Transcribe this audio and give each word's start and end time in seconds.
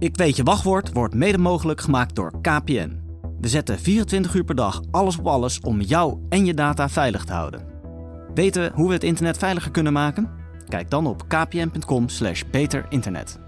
Ik 0.00 0.16
weet 0.16 0.36
je 0.36 0.42
wachtwoord 0.42 0.92
wordt 0.92 1.14
mede 1.14 1.38
mogelijk 1.38 1.80
gemaakt 1.80 2.14
door 2.14 2.40
KPN. 2.40 3.00
We 3.40 3.48
zetten 3.48 3.78
24 3.78 4.34
uur 4.34 4.44
per 4.44 4.54
dag 4.54 4.80
alles 4.90 5.18
op 5.18 5.26
alles 5.26 5.60
om 5.60 5.80
jou 5.80 6.18
en 6.28 6.44
je 6.44 6.54
data 6.54 6.88
veilig 6.88 7.24
te 7.24 7.32
houden. 7.32 7.66
Weten 8.34 8.72
hoe 8.72 8.86
we 8.86 8.92
het 8.92 9.04
internet 9.04 9.38
veiliger 9.38 9.70
kunnen 9.70 9.92
maken? 9.92 10.30
Kijk 10.68 10.90
dan 10.90 11.06
op 11.06 11.28
kpn.com/slash 11.28 12.42
beterinternet. 12.50 13.38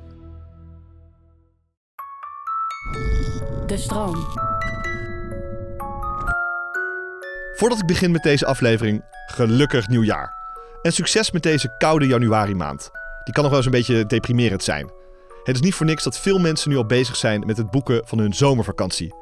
De 3.66 3.76
stroom. 3.76 4.16
Voordat 7.56 7.78
ik 7.78 7.86
begin 7.86 8.10
met 8.10 8.22
deze 8.22 8.46
aflevering, 8.46 9.04
gelukkig 9.26 9.88
nieuwjaar. 9.88 10.34
En 10.82 10.92
succes 10.92 11.30
met 11.30 11.42
deze 11.42 11.74
koude 11.78 12.06
januari 12.06 12.54
maand. 12.54 12.90
Die 13.24 13.34
kan 13.34 13.42
nog 13.42 13.52
wel 13.52 13.56
eens 13.62 13.66
een 13.66 13.78
beetje 13.78 14.06
deprimerend 14.06 14.62
zijn. 14.62 15.01
Het 15.44 15.54
is 15.54 15.60
niet 15.60 15.74
voor 15.74 15.86
niks 15.86 16.02
dat 16.02 16.18
veel 16.18 16.38
mensen 16.38 16.70
nu 16.70 16.76
al 16.76 16.86
bezig 16.86 17.16
zijn 17.16 17.46
met 17.46 17.56
het 17.56 17.70
boeken 17.70 18.02
van 18.04 18.18
hun 18.18 18.34
zomervakantie. 18.34 19.14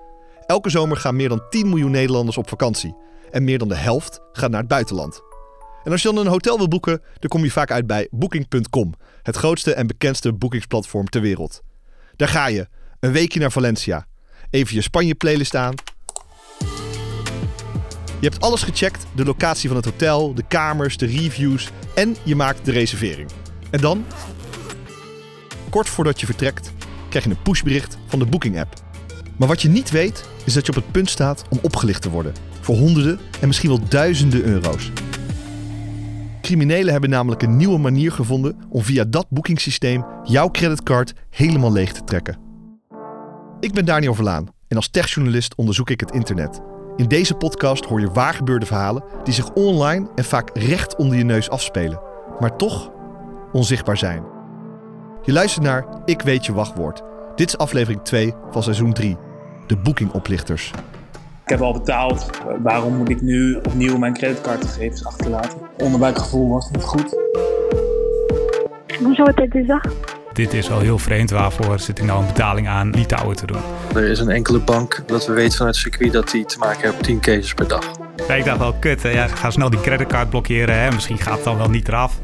Elke 0.47 0.71
zomer 0.71 0.97
gaan 0.97 1.17
meer 1.17 1.29
dan 1.29 1.43
10 1.51 1.69
miljoen 1.69 1.91
Nederlanders 1.91 2.37
op 2.37 2.49
vakantie. 2.49 2.97
En 3.31 3.45
meer 3.45 3.59
dan 3.59 3.69
de 3.69 3.77
helft 3.77 4.21
gaat 4.33 4.51
naar 4.51 4.61
het 4.61 4.69
buitenland. 4.69 5.21
En 5.85 5.93
als 5.93 6.03
je 6.03 6.13
dan 6.13 6.17
een 6.17 6.33
hotel 6.33 6.57
wil 6.57 6.69
boeken, 6.69 7.03
dan 7.19 7.29
kom 7.29 7.45
je 7.45 7.51
vaak 7.51 7.71
uit 7.71 7.87
bij 7.87 8.09
Booking.com, 8.11 8.95
het 9.23 9.37
grootste 9.37 9.75
en 9.75 9.87
bekendste 9.87 10.33
boekingsplatform 10.33 11.09
ter 11.09 11.21
wereld. 11.21 11.63
Daar 12.17 12.29
ga 12.29 12.47
je, 12.47 12.69
een 13.01 13.13
weekje 13.13 13.41
naar 13.41 13.53
Valencia. 13.53 14.07
Even 14.51 14.75
je 14.75 14.83
Spanje-playlist 14.83 15.57
aan. 15.57 15.75
Je 18.21 18.29
hebt 18.29 18.41
alles 18.41 18.63
gecheckt: 18.63 19.07
de 19.15 19.25
locatie 19.25 19.69
van 19.69 19.77
het 19.77 19.87
hotel, 19.87 20.35
de 20.35 20.45
kamers, 20.49 20.97
de 20.97 21.07
reviews 21.07 21.71
en 21.95 22.17
je 22.23 22.37
maakt 22.37 22.65
de 22.65 22.73
reservering. 22.73 23.31
En 23.71 23.81
dan, 23.81 24.05
kort 25.71 25.89
voordat 25.89 26.21
je 26.21 26.27
vertrekt, 26.27 26.73
krijg 27.09 27.25
je 27.25 27.31
een 27.31 27.43
pushbericht 27.43 27.99
van 28.07 28.19
de 28.19 28.27
Booking-app. 28.27 28.75
Maar 29.37 29.49
wat 29.49 29.63
je 29.63 29.69
niet 29.69 29.91
weet, 29.91 30.25
is 30.45 30.53
dat 30.55 30.67
je 30.67 30.73
op 30.73 30.83
het 30.83 30.93
punt 30.93 31.11
staat 31.11 31.45
om 31.51 31.59
opgelicht 31.63 32.03
te 32.03 32.11
worden. 32.11 32.33
Voor 32.61 32.77
honderden 32.77 33.19
en 33.41 33.47
misschien 33.47 33.69
wel 33.69 33.89
duizenden 33.89 34.43
euro's. 34.43 34.91
Criminelen 36.43 36.93
hebben 36.93 37.11
namelijk 37.11 37.43
een 37.43 37.57
nieuwe 37.57 37.79
manier 37.79 38.13
gevonden 38.13 38.57
om 38.69 38.83
via 38.83 39.05
dat 39.05 39.27
boekingssysteem 39.29 40.05
jouw 40.25 40.51
creditcard 40.51 41.13
helemaal 41.31 41.73
leeg 41.73 41.93
te 41.93 42.05
trekken. 42.05 42.39
Ik 43.61 43.73
ben 43.73 43.85
Daniel 43.85 44.15
Verlaan 44.15 44.49
en 44.69 44.77
als 44.77 44.89
techjournalist 44.89 45.55
onderzoek 45.55 45.91
ik 45.91 46.01
het 46.01 46.11
internet. 46.11 46.61
In 46.97 47.09
deze 47.09 47.35
podcast 47.35 47.85
hoor 47.85 48.01
je 48.01 48.11
waargebeurde 48.11 48.67
verhalen 48.67 49.05
die 49.25 49.35
zich 49.35 49.53
online 49.53 50.11
en 50.15 50.25
vaak 50.25 50.51
recht 50.55 50.97
onder 50.97 51.17
je 51.17 51.25
neus 51.25 51.51
afspelen, 51.51 52.01
maar 52.39 52.57
toch 52.57 52.91
onzichtbaar 53.53 53.97
zijn. 53.97 54.40
Je 55.23 55.33
luistert 55.33 55.65
naar 55.65 55.85
Ik 56.05 56.23
weet 56.23 56.47
je 56.47 56.53
wachtwoord. 56.53 57.03
Dit 57.35 57.49
is 57.49 57.59
aflevering 57.59 58.03
2 58.03 58.35
van 58.51 58.63
seizoen 58.63 58.93
3, 58.93 59.17
de 59.67 59.77
boekingoplichters. 59.77 60.71
Ik 61.45 61.49
heb 61.57 61.61
al 61.61 61.73
betaald. 61.73 62.31
Waarom 62.63 62.97
moet 62.97 63.09
ik 63.09 63.21
nu 63.21 63.55
opnieuw 63.55 63.99
mijn 63.99 64.13
creditcardgegevens 64.13 65.07
achterlaten? 65.07 65.59
Onderbuikgevoel 65.79 66.49
was 66.49 66.71
niet 66.71 66.83
goed. 66.83 67.17
Bonjour, 69.01 69.35
tête 69.35 69.49
des 69.49 69.69
arts. 69.69 69.95
Dit 70.33 70.53
is 70.55 70.69
wel 70.69 70.81
heel 70.81 70.99
vreemd. 70.99 71.31
Waarvoor 71.31 71.79
zit 71.79 71.99
ik 71.99 72.05
nou 72.05 72.21
een 72.21 72.27
betaling 72.27 72.69
aan 72.69 72.91
Litouwen 72.91 73.37
te 73.37 73.47
doen? 73.47 73.61
Er 73.95 74.09
is 74.09 74.19
een 74.19 74.31
enkele 74.31 74.59
bank 74.59 75.03
dat 75.07 75.27
we 75.27 75.33
weten 75.33 75.57
vanuit 75.57 75.75
het 75.75 75.85
circuit 75.85 76.13
dat 76.13 76.31
die 76.31 76.45
te 76.45 76.59
maken 76.59 76.81
heeft 76.81 76.95
met 76.95 77.05
10 77.05 77.21
cases 77.21 77.55
per 77.55 77.69
dag. 77.69 77.91
Ja, 78.29 78.35
ik 78.35 78.45
dacht 78.45 78.59
wel, 78.59 78.75
kut, 78.75 79.03
hè. 79.03 79.09
Ja, 79.09 79.27
ga 79.27 79.51
snel 79.51 79.71
die 79.71 79.81
creditcard 79.81 80.31
blokkeren. 80.31 80.81
Hè. 80.81 80.91
Misschien 80.91 81.19
gaat 81.19 81.35
het 81.35 81.45
dan 81.45 81.57
wel 81.57 81.71
niet 81.71 81.89
eraf. 81.89 82.19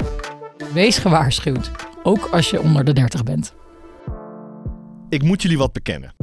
Wees 0.73 0.97
gewaarschuwd. 0.97 1.71
Ook 2.07 2.25
als 2.31 2.49
je 2.49 2.61
onder 2.61 2.83
de 2.83 2.93
30 2.93 3.23
bent. 3.23 3.53
Ik 5.09 5.23
moet 5.23 5.41
jullie 5.41 5.57
wat 5.57 5.73
bekennen. 5.73 6.15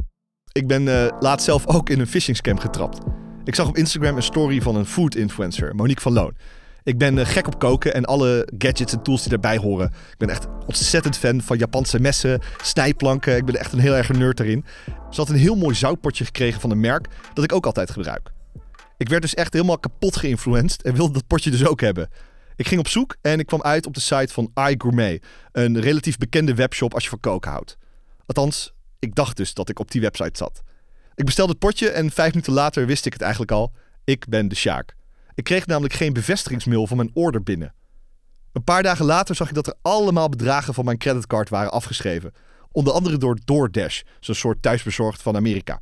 Ik 0.52 0.66
ben 0.66 0.88
eh, 0.88 1.18
laatst 1.20 1.44
zelf 1.46 1.66
ook 1.66 1.90
in 1.90 2.00
een 2.00 2.06
phishing 2.06 2.36
scam 2.36 2.58
getrapt. 2.58 2.98
Ik 3.44 3.54
zag 3.54 3.68
op 3.68 3.76
Instagram 3.76 4.16
een 4.16 4.22
story 4.22 4.62
van 4.62 4.76
een 4.76 4.86
food 4.86 5.14
influencer, 5.14 5.74
Monique 5.74 6.02
van 6.02 6.12
Loon. 6.12 6.36
Ik 6.82 6.98
ben 6.98 7.18
eh, 7.18 7.26
gek 7.26 7.46
op 7.46 7.58
koken 7.58 7.94
en 7.94 8.04
alle 8.04 8.48
gadgets 8.58 8.92
en 8.92 9.02
tools 9.02 9.20
die 9.20 9.30
daarbij 9.30 9.56
horen. 9.56 9.86
Ik 9.86 10.18
ben 10.18 10.28
echt 10.28 10.46
ontzettend 10.66 11.16
fan 11.16 11.40
van 11.40 11.58
Japanse 11.58 12.00
messen, 12.00 12.40
snijplanken. 12.62 13.36
Ik 13.36 13.44
ben 13.44 13.56
echt 13.56 13.72
een 13.72 13.78
heel 13.78 13.96
erg 13.96 14.12
nerd 14.12 14.36
daarin. 14.36 14.64
Ze 15.10 15.20
had 15.20 15.28
een 15.28 15.36
heel 15.36 15.56
mooi 15.56 15.74
zoutpotje 15.74 16.24
gekregen 16.24 16.60
van 16.60 16.70
een 16.70 16.80
merk 16.80 17.08
dat 17.34 17.44
ik 17.44 17.52
ook 17.52 17.66
altijd 17.66 17.90
gebruik. 17.90 18.30
Ik 18.96 19.08
werd 19.08 19.22
dus 19.22 19.34
echt 19.34 19.52
helemaal 19.52 19.78
kapot 19.78 20.16
geïnfluenced 20.16 20.82
en 20.82 20.94
wilde 20.94 21.12
dat 21.12 21.26
potje 21.26 21.50
dus 21.50 21.66
ook 21.66 21.80
hebben. 21.80 22.08
Ik 22.56 22.66
ging 22.68 22.80
op 22.80 22.88
zoek 22.88 23.16
en 23.20 23.38
ik 23.38 23.46
kwam 23.46 23.62
uit 23.62 23.86
op 23.86 23.94
de 23.94 24.00
site 24.00 24.32
van 24.32 24.50
iGourmet, 24.54 25.24
een 25.52 25.80
relatief 25.80 26.16
bekende 26.16 26.54
webshop 26.54 26.94
als 26.94 27.02
je 27.02 27.08
van 27.08 27.20
koken 27.20 27.50
houdt. 27.50 27.76
Althans, 28.26 28.72
ik 28.98 29.14
dacht 29.14 29.36
dus 29.36 29.54
dat 29.54 29.68
ik 29.68 29.78
op 29.78 29.90
die 29.90 30.00
website 30.00 30.38
zat. 30.38 30.62
Ik 31.14 31.24
bestelde 31.24 31.50
het 31.50 31.60
potje 31.60 31.88
en 31.90 32.10
vijf 32.10 32.30
minuten 32.30 32.52
later 32.52 32.86
wist 32.86 33.06
ik 33.06 33.12
het 33.12 33.22
eigenlijk 33.22 33.52
al. 33.52 33.72
Ik 34.04 34.28
ben 34.28 34.48
de 34.48 34.54
Sjaak. 34.54 34.94
Ik 35.34 35.44
kreeg 35.44 35.66
namelijk 35.66 35.94
geen 35.94 36.12
bevestigingsmail 36.12 36.86
van 36.86 36.96
mijn 36.96 37.10
order 37.14 37.42
binnen. 37.42 37.74
Een 38.52 38.64
paar 38.64 38.82
dagen 38.82 39.04
later 39.04 39.34
zag 39.34 39.48
ik 39.48 39.54
dat 39.54 39.66
er 39.66 39.74
allemaal 39.82 40.28
bedragen 40.28 40.74
van 40.74 40.84
mijn 40.84 40.98
creditcard 40.98 41.48
waren 41.48 41.72
afgeschreven. 41.72 42.32
Onder 42.72 42.92
andere 42.92 43.16
door 43.16 43.38
DoorDash, 43.44 44.00
zo'n 44.20 44.34
soort 44.34 44.62
thuisbezorgd 44.62 45.22
van 45.22 45.36
Amerika. 45.36 45.80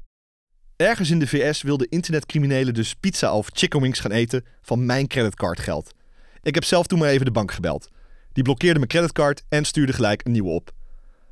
Ergens 0.77 1.11
in 1.11 1.19
de 1.19 1.27
VS 1.27 1.63
wilden 1.63 1.89
internetcriminelen 1.89 2.75
dus 2.75 2.95
pizza 2.95 3.35
of 3.35 3.49
chicken 3.53 3.81
wings 3.81 4.01
gaan 4.01 4.11
eten 4.11 4.45
van 4.63 4.87
mijn 4.87 5.07
creditcardgeld. 5.07 5.93
Ik 6.43 6.55
heb 6.55 6.65
zelf 6.65 6.87
toen 6.87 6.99
maar 6.99 7.09
even 7.09 7.25
de 7.25 7.33
bank 7.33 7.53
gebeld. 7.53 7.89
Die 8.33 8.45
blokkeerde 8.45 8.79
mijn 8.79 8.91
creditcard 8.91 9.43
en 9.49 9.65
stuurde 9.65 9.93
gelijk 9.93 10.25
een 10.25 10.33
nieuwe 10.33 10.51
op. 10.51 10.71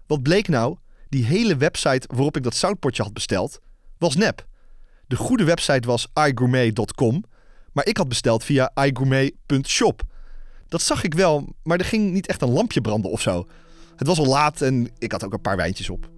Wat 0.06 0.22
bleek 0.22 0.48
nou? 0.48 0.76
Die 1.08 1.24
hele 1.24 1.56
website 1.56 2.08
waarop 2.12 2.36
ik 2.36 2.42
dat 2.42 2.54
zoutpotje 2.54 3.02
had 3.02 3.12
besteld, 3.12 3.60
was 3.98 4.16
nep. 4.16 4.46
De 5.06 5.16
goede 5.16 5.44
website 5.44 5.86
was 5.86 6.08
igourmet.com, 6.14 7.24
maar 7.72 7.86
ik 7.86 7.96
had 7.96 8.08
besteld 8.08 8.44
via 8.44 8.72
igourmet.shop. 8.74 10.02
Dat 10.68 10.82
zag 10.82 11.04
ik 11.04 11.14
wel, 11.14 11.54
maar 11.62 11.78
er 11.78 11.84
ging 11.84 12.12
niet 12.12 12.26
echt 12.26 12.42
een 12.42 12.50
lampje 12.52 12.80
branden 12.80 13.10
of 13.10 13.20
zo. 13.20 13.46
Het 13.96 14.06
was 14.06 14.18
al 14.18 14.26
laat 14.26 14.60
en 14.60 14.90
ik 14.98 15.12
had 15.12 15.24
ook 15.24 15.32
een 15.32 15.40
paar 15.40 15.56
wijntjes 15.56 15.90
op. 15.90 16.10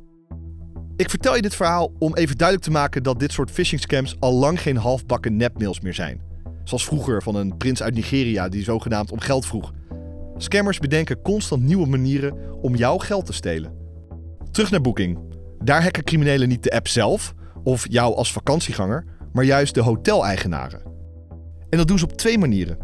Ik 0.96 1.10
vertel 1.10 1.36
je 1.36 1.42
dit 1.42 1.54
verhaal 1.54 1.92
om 1.98 2.14
even 2.14 2.36
duidelijk 2.36 2.66
te 2.66 2.72
maken 2.72 3.02
dat 3.02 3.20
dit 3.20 3.32
soort 3.32 3.50
phishing 3.50 3.80
scams 3.80 4.16
al 4.20 4.32
lang 4.32 4.62
geen 4.62 4.76
halfbakken 4.76 5.36
nepmails 5.36 5.80
meer 5.80 5.94
zijn. 5.94 6.31
Zoals 6.64 6.84
vroeger 6.84 7.22
van 7.22 7.34
een 7.34 7.56
prins 7.56 7.82
uit 7.82 7.94
Nigeria 7.94 8.48
die 8.48 8.62
zogenaamd 8.62 9.12
om 9.12 9.20
geld 9.20 9.46
vroeg. 9.46 9.72
Scammers 10.36 10.78
bedenken 10.78 11.22
constant 11.22 11.62
nieuwe 11.62 11.86
manieren 11.86 12.34
om 12.60 12.74
jouw 12.74 12.98
geld 12.98 13.26
te 13.26 13.32
stelen. 13.32 13.72
Terug 14.50 14.70
naar 14.70 14.80
Booking. 14.80 15.18
Daar 15.64 15.82
hacken 15.82 16.04
criminelen 16.04 16.48
niet 16.48 16.62
de 16.62 16.70
app 16.70 16.88
zelf 16.88 17.34
of 17.64 17.86
jou 17.88 18.14
als 18.14 18.32
vakantieganger, 18.32 19.04
maar 19.32 19.44
juist 19.44 19.74
de 19.74 19.80
hoteleigenaren. 19.80 20.82
En 21.68 21.78
dat 21.78 21.88
doen 21.88 21.98
ze 21.98 22.04
op 22.04 22.12
twee 22.12 22.38
manieren. 22.38 22.78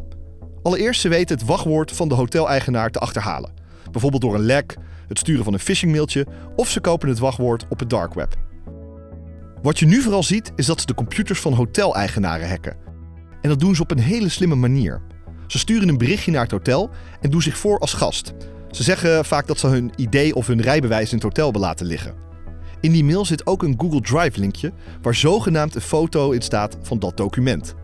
Allereerst, 0.62 1.00
ze 1.00 1.08
weten 1.08 1.38
het 1.38 1.46
wachtwoord 1.46 1.92
van 1.92 2.08
de 2.08 2.14
hoteleigenaar 2.14 2.90
te 2.90 2.98
achterhalen. 2.98 3.52
Bijvoorbeeld 3.90 4.22
door 4.22 4.34
een 4.34 4.40
lek, 4.40 4.76
het 5.08 5.18
sturen 5.18 5.44
van 5.44 5.52
een 5.52 5.58
phishingmailtje 5.58 6.26
of 6.56 6.68
ze 6.68 6.80
kopen 6.80 7.08
het 7.08 7.18
wachtwoord 7.18 7.66
op 7.68 7.78
het 7.78 7.90
dark 7.90 8.14
web. 8.14 8.36
Wat 9.62 9.78
je 9.78 9.86
nu 9.86 10.02
vooral 10.02 10.22
ziet 10.22 10.52
is 10.56 10.66
dat 10.66 10.80
ze 10.80 10.86
de 10.86 10.94
computers 10.94 11.40
van 11.40 11.52
hoteleigenaren 11.52 12.48
hacken. 12.48 12.87
En 13.40 13.48
dat 13.48 13.60
doen 13.60 13.74
ze 13.74 13.82
op 13.82 13.90
een 13.90 13.98
hele 13.98 14.28
slimme 14.28 14.54
manier. 14.54 15.00
Ze 15.46 15.58
sturen 15.58 15.88
een 15.88 15.98
berichtje 15.98 16.30
naar 16.30 16.42
het 16.42 16.50
hotel 16.50 16.90
en 17.20 17.30
doen 17.30 17.42
zich 17.42 17.58
voor 17.58 17.78
als 17.78 17.92
gast. 17.92 18.32
Ze 18.70 18.82
zeggen 18.82 19.24
vaak 19.24 19.46
dat 19.46 19.58
ze 19.58 19.66
hun 19.66 19.92
idee 19.96 20.34
of 20.34 20.46
hun 20.46 20.60
rijbewijs 20.60 21.08
in 21.08 21.14
het 21.14 21.22
hotel 21.22 21.44
hebben 21.44 21.62
laten 21.62 21.86
liggen. 21.86 22.14
In 22.80 22.92
die 22.92 23.04
mail 23.04 23.24
zit 23.24 23.46
ook 23.46 23.62
een 23.62 23.74
Google 23.78 24.00
Drive 24.00 24.40
linkje 24.40 24.72
waar 25.02 25.14
zogenaamd 25.14 25.74
een 25.74 25.80
foto 25.80 26.30
in 26.30 26.42
staat 26.42 26.78
van 26.82 26.98
dat 26.98 27.16
document. 27.16 27.74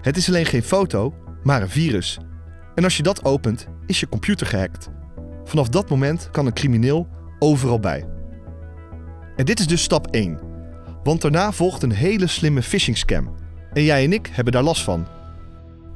Het 0.00 0.16
is 0.16 0.28
alleen 0.28 0.46
geen 0.46 0.62
foto, 0.62 1.14
maar 1.42 1.62
een 1.62 1.68
virus. 1.68 2.18
En 2.74 2.84
als 2.84 2.96
je 2.96 3.02
dat 3.02 3.24
opent, 3.24 3.66
is 3.86 4.00
je 4.00 4.08
computer 4.08 4.46
gehackt. 4.46 4.88
Vanaf 5.44 5.68
dat 5.68 5.90
moment 5.90 6.28
kan 6.30 6.46
een 6.46 6.52
crimineel 6.52 7.08
overal 7.38 7.80
bij. 7.80 8.06
En 9.36 9.44
dit 9.44 9.60
is 9.60 9.66
dus 9.66 9.82
stap 9.82 10.06
1. 10.06 10.38
Want 11.02 11.20
daarna 11.20 11.52
volgt 11.52 11.82
een 11.82 11.92
hele 11.92 12.26
slimme 12.26 12.62
phishing 12.62 12.96
scam. 12.96 13.34
En 13.72 13.82
jij 13.82 14.04
en 14.04 14.12
ik 14.12 14.26
hebben 14.32 14.52
daar 14.52 14.62
last 14.62 14.82
van. 14.82 15.06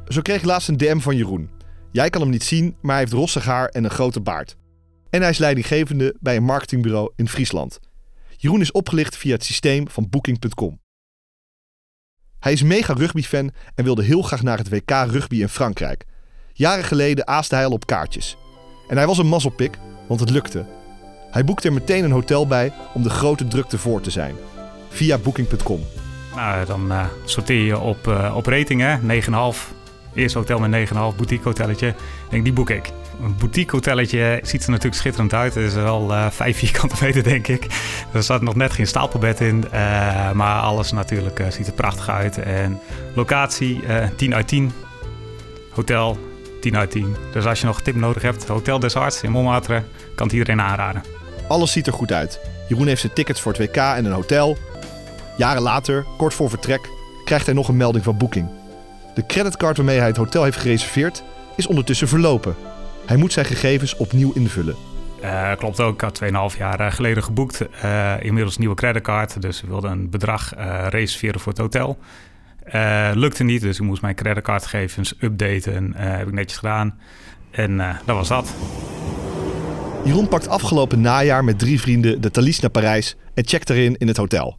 Zo 0.09 0.21
kreeg 0.21 0.37
ik 0.37 0.45
laatst 0.45 0.69
een 0.69 0.77
DM 0.77 0.99
van 0.99 1.17
Jeroen. 1.17 1.51
Jij 1.93 2.11
kan 2.11 2.21
hem 2.21 2.31
niet 2.31 2.45
zien, 2.45 2.77
maar 2.81 2.91
hij 2.91 3.01
heeft 3.01 3.13
rossig 3.13 3.45
haar 3.45 3.69
en 3.69 3.85
een 3.85 3.91
grote 3.91 4.21
baard. 4.21 4.57
En 5.11 5.21
hij 5.21 5.31
is 5.31 5.39
leidinggevende 5.39 6.15
bij 6.21 6.37
een 6.37 6.45
marketingbureau 6.45 7.13
in 7.17 7.29
Friesland. 7.29 7.81
Jeroen 8.37 8.61
is 8.61 8.73
opgelicht 8.73 9.17
via 9.17 9.33
het 9.33 9.45
systeem 9.45 9.89
van 9.89 10.09
Booking.com. 10.09 10.81
Hij 12.39 12.53
is 12.53 12.63
mega 12.63 12.93
rugbyfan 12.93 13.51
en 13.75 13.85
wilde 13.85 14.03
heel 14.03 14.23
graag 14.23 14.43
naar 14.43 14.59
het 14.59 14.69
WK 14.69 14.91
rugby 14.91 15.41
in 15.41 15.49
Frankrijk. 15.49 16.05
Jaren 16.53 16.85
geleden 16.85 17.27
aaste 17.27 17.55
hij 17.55 17.65
al 17.65 17.73
op 17.73 17.87
kaartjes. 17.87 18.37
En 18.89 18.97
hij 18.97 19.07
was 19.07 19.19
een 19.19 19.27
mazzelpik, 19.27 19.79
want 20.09 20.21
het 20.21 20.31
lukte. 20.31 20.67
Hij 21.31 21.45
boekte 21.45 21.69
er 21.69 21.75
meteen 21.75 22.05
een 22.05 22.11
hotel 22.11 22.47
bij 22.47 22.73
om 22.95 23.03
de 23.03 23.11
grote 23.11 23.49
drukte 23.49 23.79
voor 23.79 24.01
te 24.01 24.11
zijn. 24.11 24.35
Via 24.89 25.19
Booking.com. 25.19 26.02
Nou, 26.35 26.67
dan 26.67 26.93
uh, 26.93 27.05
sorteer 27.25 27.65
je 27.65 27.79
op, 27.79 28.07
uh, 28.07 28.33
op 28.37 28.47
rating, 28.47 28.99
9,5. 29.55 29.75
Eerste 30.15 30.39
hotel 30.39 30.59
met 30.59 30.89
9,5, 30.89 30.95
boutique 30.95 31.45
hotelletje. 31.45 31.95
Denk, 32.31 32.45
die 32.45 32.53
boek 32.53 32.71
ik. 32.71 32.91
Een 33.23 33.37
boutique 33.37 33.77
hotelletje 33.77 34.41
ziet 34.43 34.65
er 34.65 34.71
natuurlijk 34.71 34.97
schitterend 34.97 35.35
uit. 35.35 35.55
Het 35.55 35.65
is 35.65 35.75
wel 35.75 36.11
uh, 36.11 36.31
vijf 36.31 36.59
vierkante 36.59 36.97
meter, 37.01 37.23
denk 37.23 37.49
ik. 37.49 37.67
Er 38.13 38.23
zat 38.23 38.43
nog 38.43 38.55
net 38.55 38.73
geen 38.73 38.87
stapelbed 38.87 39.41
in, 39.41 39.65
maar 40.35 40.61
alles 40.61 40.93
natuurlijk 40.93 41.45
ziet 41.49 41.67
er 41.67 41.73
prachtig 41.73 42.09
uit. 42.09 42.39
En 42.39 42.81
locatie 43.15 43.83
uh, 43.83 44.07
10 44.17 44.35
uit 44.35 44.49
10. 44.49 44.73
Hotel 45.71 46.19
10 46.61 46.77
uit 46.77 46.91
10. 46.91 47.17
Dus 47.33 47.47
als 47.47 47.61
je 47.61 47.67
nog 47.67 47.77
een 47.77 47.85
tip 47.85 47.95
nodig 47.95 48.23
hebt, 48.23 48.47
Hotel 48.47 48.79
des 48.79 48.97
Arts 48.97 49.23
in 49.23 49.31
Montmartre, 49.31 49.83
kan 50.15 50.27
het 50.27 50.37
iedereen 50.37 50.61
aanraden. 50.61 51.03
Alles 51.49 51.73
ziet 51.73 51.87
er 51.87 51.93
goed 51.93 52.13
uit. 52.13 52.41
Jeroen 52.69 52.87
heeft 52.87 53.01
zijn 53.01 53.13
tickets 53.13 53.41
voor 53.41 53.53
het 53.53 53.61
WK 53.61 53.77
en 53.77 54.05
een 54.05 54.13
hotel. 54.13 54.59
Jaren 55.37 55.63
later, 55.63 56.05
kort 56.17 56.35
voor 56.35 56.49
vertrek, 56.49 56.91
krijgt 57.25 57.47
hij 57.47 57.55
nog 57.55 57.69
een 57.69 57.77
melding 57.77 58.05
van 58.05 58.17
Booking. 58.17 58.49
De 59.15 59.27
creditcard 59.27 59.77
waarmee 59.77 59.99
hij 59.99 60.07
het 60.07 60.17
hotel 60.17 60.45
heeft 60.45 60.59
gereserveerd 60.59 61.23
is 61.57 61.67
ondertussen 61.67 62.09
verlopen. 62.09 62.55
Hij 63.07 63.17
moet 63.17 63.33
zijn 63.33 63.47
gegevens 63.47 63.97
opnieuw 63.97 64.33
invullen. 64.33 64.77
Uh, 65.23 65.53
klopt 65.55 65.81
ook, 65.81 65.95
ik 65.95 66.01
had 66.01 66.21
2,5 66.53 66.59
jaar 66.59 66.93
geleden 66.93 67.23
geboekt. 67.23 67.63
Uh, 67.85 68.15
inmiddels 68.21 68.55
een 68.55 68.61
nieuwe 68.61 68.77
creditcard, 68.77 69.43
dus 69.43 69.61
we 69.61 69.67
wilden 69.67 69.91
een 69.91 70.11
bedrag 70.11 70.57
uh, 70.57 70.87
reserveren 70.89 71.41
voor 71.41 71.53
het 71.53 71.61
hotel. 71.61 71.99
lukte 73.15 73.45
niet, 73.45 73.61
dus 73.61 73.79
ik 73.79 73.85
moest 73.85 74.03
mijn 74.03 74.15
creditcardgegevens 74.15 75.15
updaten. 75.21 75.95
heb 75.97 76.27
ik 76.27 76.35
netjes 76.35 76.59
gedaan. 76.59 76.99
En 77.51 77.77
dat 77.77 78.17
was 78.17 78.29
dat. 78.29 78.55
Jeroen 80.05 80.29
pakt 80.29 80.49
afgelopen 80.49 81.01
najaar 81.01 81.45
met 81.45 81.59
drie 81.59 81.81
vrienden 81.81 82.21
de 82.21 82.31
Thalys 82.31 82.61
naar 82.61 82.71
Parijs 82.71 83.17
en 83.35 83.47
checkt 83.47 83.71
erin 83.71 83.97
in 83.97 84.09
het 84.09 84.17
hotel. 84.17 84.59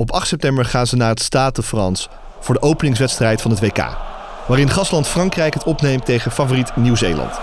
Op 0.00 0.10
8 0.10 0.28
september 0.28 0.64
gaan 0.64 0.86
ze 0.86 0.96
naar 0.96 1.08
het 1.08 1.58
France 1.62 2.08
voor 2.40 2.54
de 2.54 2.62
openingswedstrijd 2.62 3.42
van 3.42 3.50
het 3.50 3.60
WK, 3.60 3.96
waarin 4.46 4.70
gastland 4.70 5.08
Frankrijk 5.08 5.54
het 5.54 5.64
opneemt 5.64 6.04
tegen 6.04 6.30
favoriet 6.30 6.76
Nieuw-Zeeland. 6.76 7.38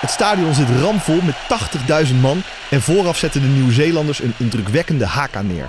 Het 0.00 0.10
stadion 0.10 0.54
zit 0.54 0.68
ramvol 0.80 1.20
met 1.20 1.36
80.000 2.06 2.14
man 2.20 2.42
en 2.70 2.82
vooraf 2.82 3.16
zetten 3.16 3.40
de 3.40 3.48
Nieuw-Zeelanders 3.48 4.22
een 4.22 4.34
indrukwekkende 4.36 5.06
haka 5.06 5.42
neer. 5.42 5.68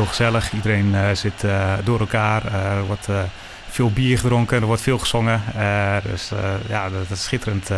Heel 0.00 0.08
gezellig, 0.08 0.52
iedereen 0.52 0.86
uh, 0.86 1.10
zit 1.12 1.44
uh, 1.44 1.74
door 1.84 2.00
elkaar, 2.00 2.46
uh, 2.46 2.76
er 2.76 2.84
wordt 2.84 3.08
veel 3.68 3.90
bier 3.90 4.18
gedronken, 4.18 4.60
er 4.60 4.66
wordt 4.66 4.82
veel 4.82 4.98
gezongen. 4.98 5.42
dus 6.10 6.30
ja, 6.68 6.90
dat 6.90 7.10
is 7.10 7.22
schitterend. 7.22 7.70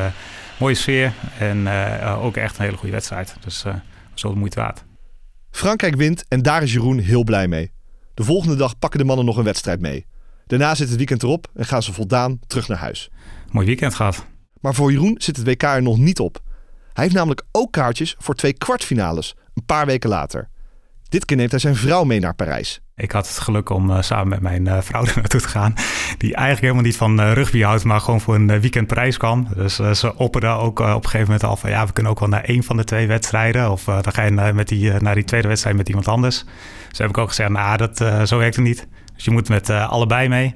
mooie 0.59 0.75
sfeer 0.75 1.13
en 1.39 1.69
ook 2.05 2.37
echt 2.37 2.59
een 2.59 2.65
hele 2.65 2.77
goede 2.77 2.93
wedstrijd. 2.93 3.35
Dus 3.41 3.65
zo 4.15 4.33
de 4.33 4.39
moeite 4.39 4.61
waard. 4.61 4.85
Frankrijk 5.51 5.95
wint 5.95 6.25
en 6.29 6.43
daar 6.43 6.63
is 6.63 6.73
Jeroen 6.73 6.99
heel 6.99 7.25
blij 7.25 7.49
mee. 7.49 7.73
De 8.15 8.25
volgende 8.25 8.57
dag 8.57 8.79
pakken 8.79 8.99
de 8.99 9.05
mannen 9.05 9.27
nog 9.27 9.37
een 9.37 9.45
wedstrijd 9.45 9.81
mee. 9.81 10.07
Daarna 10.47 10.75
zit 10.75 10.89
het 10.89 10.97
weekend 10.97 11.23
erop 11.23 11.47
en 11.55 11.65
gaan 11.65 11.83
ze 11.83 11.93
voldaan 11.93 12.39
terug 12.47 12.69
naar 12.69 12.79
huis. 12.79 13.11
Mooi 13.51 13.67
weekend 13.67 13.95
gehad. 13.95 14.27
Maar 14.61 14.75
voor 14.75 14.93
Jeroen 14.93 15.15
zit 15.19 15.37
het 15.37 15.47
WK 15.47 15.63
er 15.63 15.83
nog 15.83 15.99
niet 15.99 16.21
op. 16.21 16.41
Hij 16.93 17.05
heeft 17.05 17.17
namelijk 17.17 17.43
ook 17.53 17.73
kaartjes 17.73 18.15
voor 18.19 18.35
twee 18.35 18.53
kwartfinales, 18.53 19.35
een 19.55 19.65
paar 19.65 19.87
weken 19.87 20.09
later. 20.09 20.51
Dit 21.13 21.25
keer 21.25 21.37
neemt 21.37 21.51
hij 21.51 21.61
zijn 21.61 21.77
vrouw 21.77 22.05
mee 22.05 22.21
naar 22.21 22.35
Parijs. 22.35 22.81
Ik 22.97 23.13
had 23.13 23.29
het 23.29 23.39
geluk 23.39 23.71
om 23.71 23.91
uh, 23.91 24.03
samen 24.03 24.29
met 24.29 24.41
mijn 24.41 24.67
uh, 24.67 24.81
vrouw 24.81 25.05
er 25.07 25.13
naartoe 25.17 25.41
te 25.41 25.49
gaan. 25.49 25.75
Die 26.19 26.35
eigenlijk 26.35 26.61
helemaal 26.61 26.83
niet 26.83 26.97
van 26.97 27.21
uh, 27.21 27.33
rugby 27.33 27.61
houdt, 27.61 27.85
maar 27.85 28.01
gewoon 28.01 28.21
voor 28.21 28.35
een 28.35 28.61
weekend 28.61 28.87
Parijs 28.87 29.17
kwam. 29.17 29.49
Dus 29.55 29.75
ze 29.75 30.17
opperde 30.17 30.47
ook 30.47 30.79
op 30.79 30.87
een 30.87 31.11
gegeven 31.11 31.21
moment 31.21 31.45
al 31.45 31.57
van 31.57 31.71
ja, 31.71 31.87
we 31.87 31.93
kunnen 31.93 32.13
ook 32.13 32.21
wel 32.21 32.29
naar 32.29 32.45
één 32.45 32.63
van 32.63 32.77
de 32.77 32.85
twee 32.85 33.07
wedstrijden. 33.07 33.71
Of 33.71 33.85
dan 33.85 34.13
ga 34.13 34.23
je 34.23 34.53
met 34.53 34.69
die, 34.69 34.93
naar 34.93 35.15
die 35.15 35.25
tweede 35.25 35.49
wedstrijd 35.49 35.77
met 35.77 35.89
iemand 35.89 36.09
anders. 36.09 36.45
Dus 36.89 36.99
heb 36.99 37.09
ik 37.09 37.19
ook 37.19 37.29
gezegd, 37.29 37.51
nou, 37.51 37.77
dat, 37.77 37.97
zo 38.29 38.39
werkt 38.39 38.57
het 38.57 38.65
niet. 38.65 38.89
Dus 39.15 39.25
je 39.25 39.31
moet 39.31 39.49
met 39.49 39.71
allebei 39.71 40.29
mee. 40.29 40.55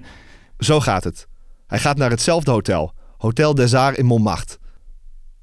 Zo 0.58 0.80
gaat 0.80 1.04
het. 1.04 1.28
Hij 1.66 1.78
gaat 1.78 1.96
naar 1.96 2.10
hetzelfde 2.10 2.50
hotel, 2.50 2.94
Hotel 3.16 3.54
des 3.54 3.74
Arts 3.74 3.98
in 3.98 4.06
Montmartre. 4.06 4.58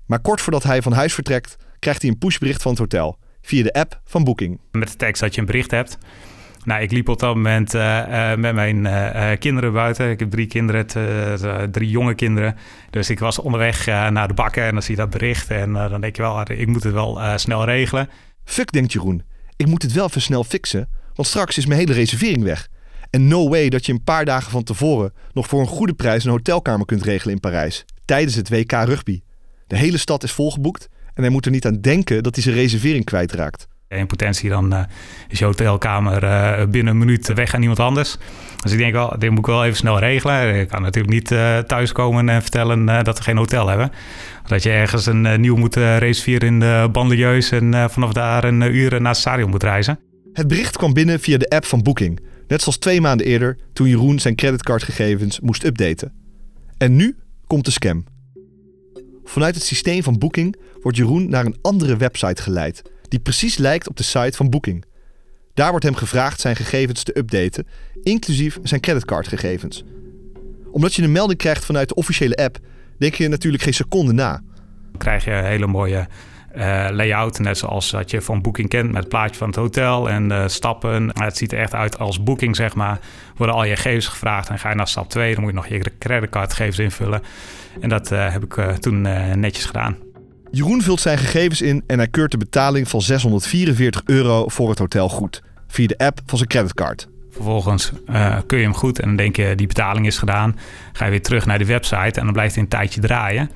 Maar 0.06 0.20
kort 0.20 0.42
voordat 0.42 0.64
hij 0.64 0.82
van 0.82 0.94
huis 0.94 1.14
vertrekt, 1.14 1.56
krijgt 1.80 2.02
hij 2.02 2.12
een 2.12 2.18
pushbericht 2.18 2.62
van 2.62 2.72
het 2.72 2.80
hotel 2.80 3.18
via 3.44 3.64
de 3.64 3.74
app 3.74 4.02
van 4.06 4.24
Booking. 4.24 4.60
Met 4.72 4.88
de 4.88 4.96
tekst 4.96 5.22
dat 5.22 5.34
je 5.34 5.40
een 5.40 5.48
bericht 5.48 5.72
hebt. 5.72 5.98
Nou, 6.64 6.82
ik 6.82 6.92
liep 6.92 7.10
op 7.10 7.20
dat 7.20 7.36
moment 7.36 7.74
uh, 7.74 7.82
uh, 8.10 8.36
met 8.36 8.54
mijn 8.54 8.86
uh, 8.86 9.32
kinderen 9.40 9.74
buiten. 9.74 10.10
Ik 10.10 10.20
heb 10.20 10.32
drie 10.32 10.48
kinderen, 10.48 10.86
drie 11.72 11.90
jonge 11.90 12.16
kinderen. 12.16 12.56
Dus 12.90 13.10
ik 13.10 13.20
was 13.20 13.40
onderweg 13.40 13.86
naar 13.86 14.28
de 14.28 14.34
bakken 14.34 14.64
en 14.64 14.74
dan 14.74 14.82
zie 14.82 14.96
je 14.96 15.02
dat 15.02 15.10
bericht. 15.10 15.50
En 15.50 15.74
dan 15.74 16.02
denk 16.02 16.16
je 16.16 16.22
wel, 16.22 16.52
ik 16.52 16.68
moet 16.68 16.84
het 16.84 16.94
wel 16.94 17.20
snel 17.36 17.66
regelen. 17.66 18.10
Fuck, 18.44 18.72
denkt 18.72 18.94
Jeroen. 18.94 19.24
Ik 19.56 19.68
moet 19.68 19.82
het 19.82 19.92
wel 19.92 20.06
even 20.06 20.22
snel 20.22 20.44
fixen, 20.44 20.90
want 21.14 21.28
straks 21.28 21.58
is 21.58 21.66
mijn 21.66 21.80
hele 21.80 21.94
reservering 21.94 22.44
weg. 22.44 22.68
En 23.10 23.28
no 23.28 23.50
way 23.50 23.70
dat 23.70 23.86
je 23.86 23.92
een 23.92 24.04
paar 24.04 24.26
dagen 24.26 24.52
van 24.52 24.64
tevoren 24.64 25.14
nog 25.34 25.48
voor 25.48 25.60
een 25.60 25.68
goede 25.68 25.94
prijs 25.94 26.24
een 26.24 26.32
hotelkamer 26.32 26.86
kunt 26.86 27.04
regelen 27.04 27.34
in 27.34 27.40
Parijs. 27.40 27.86
Tijdens 28.06 28.36
het 28.36 28.50
WK 28.50 28.72
rugby. 28.72 29.22
De 29.68 29.78
hele 29.78 29.98
stad 29.98 30.24
is 30.24 30.32
volgeboekt 30.32 30.90
en 31.14 31.24
hij 31.24 31.30
moet 31.30 31.46
er 31.46 31.52
niet 31.52 31.66
aan 31.66 31.82
denken 31.82 32.24
dat 32.24 32.36
hij 32.36 32.44
zijn 32.44 32.56
reservering 32.56 33.06
kwijtraakt. 33.06 33.68
In 33.88 34.08
potentie 34.08 34.50
dan 34.50 34.74
uh, 34.74 34.84
is 35.28 35.40
je 35.40 35.46
hotelkamer 35.46 36.24
uh, 36.24 36.66
binnen 36.66 36.94
een 36.94 37.00
minuut 37.00 37.34
weg 37.34 37.54
aan 37.54 37.62
iemand 37.62 37.80
anders. 37.80 38.18
Dus 38.62 38.72
ik 38.72 38.78
denk 38.78 38.94
wel, 38.94 39.16
dit 39.20 39.30
moet 39.30 39.40
ik 39.40 39.46
wel 39.46 39.66
even 39.66 39.78
snel 39.78 40.00
regelen. 40.00 40.60
Ik 40.60 40.68
kan 40.68 40.82
natuurlijk 40.82 41.14
niet 41.14 41.32
uh, 41.32 41.58
thuiskomen 41.58 42.30
en 42.30 42.42
vertellen 42.42 42.86
dat 42.86 43.18
we 43.18 43.24
geen 43.24 43.38
hotel 43.38 43.68
hebben. 43.68 43.92
Dat 44.48 44.64
je 44.64 44.70
ergens 44.70 45.06
een 45.06 45.42
nieuw 45.42 45.56
moet 45.56 45.76
reserveren 45.76 46.48
in 46.48 46.60
de 46.60 46.90
banlieus 46.92 47.52
en 47.52 47.90
vanaf 47.90 48.14
daar 48.14 48.44
een 48.44 48.62
uur 48.62 49.02
naar 49.02 49.12
het 49.12 49.22
stadion 49.22 49.50
moet 49.50 49.64
reizen. 49.64 50.00
Het 50.34 50.48
bericht 50.48 50.78
kwam 50.78 50.94
binnen 50.94 51.20
via 51.20 51.38
de 51.38 51.50
app 51.50 51.66
van 51.66 51.84
Booking. 51.84 52.20
Net 52.48 52.62
zoals 52.62 52.78
twee 52.78 53.02
maanden 53.02 53.26
eerder 53.26 53.58
toen 53.74 53.88
Jeroen 53.88 54.20
zijn 54.20 54.36
creditcardgegevens 54.36 55.40
moest 55.40 55.64
updaten. 55.64 56.14
En 56.78 56.96
nu 56.96 57.16
komt 57.48 57.66
de 57.66 57.72
scam. 57.72 58.13
Vanuit 59.24 59.56
het 59.56 59.64
systeem 59.64 60.04
van 60.04 60.18
Booking 60.18 60.56
wordt 60.82 60.98
Jeroen 60.98 61.30
naar 61.30 61.46
een 61.46 61.58
andere 61.62 61.98
website 61.98 62.42
geleid, 62.42 62.82
die 63.08 63.20
precies 63.20 63.58
lijkt 63.58 63.88
op 63.90 63.98
de 63.98 64.04
site 64.04 64.38
van 64.38 64.50
Booking. 64.50 64.86
Daar 65.54 65.70
wordt 65.70 65.86
hem 65.86 65.96
gevraagd 65.96 66.40
zijn 66.40 66.56
gegevens 66.56 67.04
te 67.04 67.18
updaten, 67.18 67.68
inclusief 68.02 68.60
zijn 68.64 68.82
creditcardgegevens. 68.82 69.84
Omdat 70.72 70.94
je 70.94 71.04
een 71.04 71.12
melding 71.12 71.40
krijgt 71.40 71.66
vanuit 71.66 71.88
de 71.88 71.96
officiële 71.96 72.36
app, 72.36 72.58
denk 72.98 73.16
je 73.16 73.28
natuurlijk 73.28 73.64
geen 73.64 73.74
seconde 73.74 74.14
na. 74.14 74.42
Krijg 74.98 75.26
je 75.26 75.32
hele 75.32 75.68
mooie 75.68 76.08
uh, 76.58 76.88
layout, 76.92 77.40
net 77.40 77.58
zoals 77.58 77.92
dat 77.92 78.12
je 78.12 78.22
van 78.22 78.42
Booking 78.42 78.70
kent 78.70 78.92
met 78.92 79.00
het 79.00 79.10
plaatje 79.10 79.38
van 79.38 79.48
het 79.48 79.56
hotel 79.56 80.10
en 80.10 80.28
de 80.28 80.50
stappen. 80.50 81.10
Het 81.14 81.38
ziet 81.38 81.52
er 81.52 81.60
echt 81.60 81.74
uit 81.74 82.00
als 82.00 82.24
Booking, 82.24 82.56
zeg 82.56 82.76
maar. 82.76 83.00
Worden 83.36 83.56
al 83.56 83.64
je 83.64 83.76
gegevens 83.76 84.08
gevraagd 84.08 84.50
en 84.50 84.60
ga 84.60 84.70
je 84.70 84.76
naar 84.76 84.88
stap 84.88 85.10
2, 85.10 85.34
dan 85.34 85.44
moet 85.44 85.52
je 85.52 85.58
nog 85.58 85.68
je 85.68 85.92
creditcardgegevens 86.00 86.80
invullen. 86.80 87.22
En 87.82 87.90
dat 87.90 88.12
uh, 88.12 88.32
heb 88.32 88.44
ik 88.44 88.58
uh, 88.58 88.70
toen 88.70 89.02
netjes 89.40 89.66
gedaan. 89.66 89.98
Jeroen 90.52 90.82
vult 90.82 91.02
zijn 91.02 91.18
gegevens 91.18 91.62
in 91.62 91.84
en 91.88 91.98
hij 91.98 92.08
keurt 92.08 92.32
de 92.32 92.38
betaling 92.38 92.88
van 92.88 93.02
644 93.02 94.02
euro 94.06 94.48
voor 94.48 94.70
het 94.70 94.80
hotel 94.80 95.10
goed. 95.10 95.42
Via 95.68 95.88
de 95.88 95.98
app 95.98 96.20
van 96.26 96.38
zijn 96.38 96.50
creditcard. 96.50 97.08
Vervolgens 97.34 97.92
uh, 98.10 98.38
keur 98.48 98.58
je 98.58 98.64
hem 98.64 98.74
goed 98.74 99.00
en 99.00 99.08
dan 99.08 99.16
denk 99.16 99.36
je 99.36 99.56
die 99.56 99.68
betaling 99.68 100.06
is 100.06 100.18
gedaan. 100.18 100.60
Ga 100.92 101.06
je 101.06 101.12
weer 101.12 101.22
terug 101.22 101.46
naar 101.46 101.58
de 101.58 101.66
website 101.66 102.20
en 102.20 102.24
dan 102.24 102.34
blijft 102.34 102.54
hij 102.54 102.64
een 102.64 102.70
tijdje 102.70 103.02
draaien. 103.02 103.50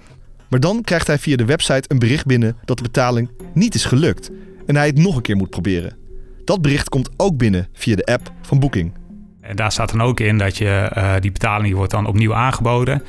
Maar 0.50 0.60
dan 0.60 0.82
krijgt 0.82 1.08
hij 1.08 1.20
via 1.20 1.36
de 1.36 1.46
website 1.46 1.84
een 1.88 2.00
bericht 2.00 2.26
binnen 2.26 2.58
dat 2.66 2.78
de 2.78 2.84
betaling 2.84 3.30
niet 3.54 3.76
is 3.76 3.86
gelukt 3.86 4.32
en 4.66 4.76
hij 4.76 4.88
het 4.88 4.98
nog 4.98 5.16
een 5.16 5.22
keer 5.22 5.36
moet 5.36 5.50
proberen. 5.50 5.98
Dat 6.44 6.62
bericht 6.62 6.90
komt 6.90 7.10
ook 7.18 7.38
binnen 7.38 7.68
via 7.74 7.96
de 7.96 8.06
app 8.06 8.32
van 8.42 8.60
Booking. 8.60 8.94
En 9.42 9.56
daar 9.56 9.72
staat 9.72 9.92
dan 9.92 10.02
ook 10.02 10.20
in 10.20 10.38
dat 10.38 10.58
je 10.58 10.92
uh, 10.98 11.14
die 11.20 11.32
betaling 11.32 11.76
wordt 11.76 11.92
dan 11.92 12.08
opnieuw 12.08 12.34
aangeboden 12.34 13.04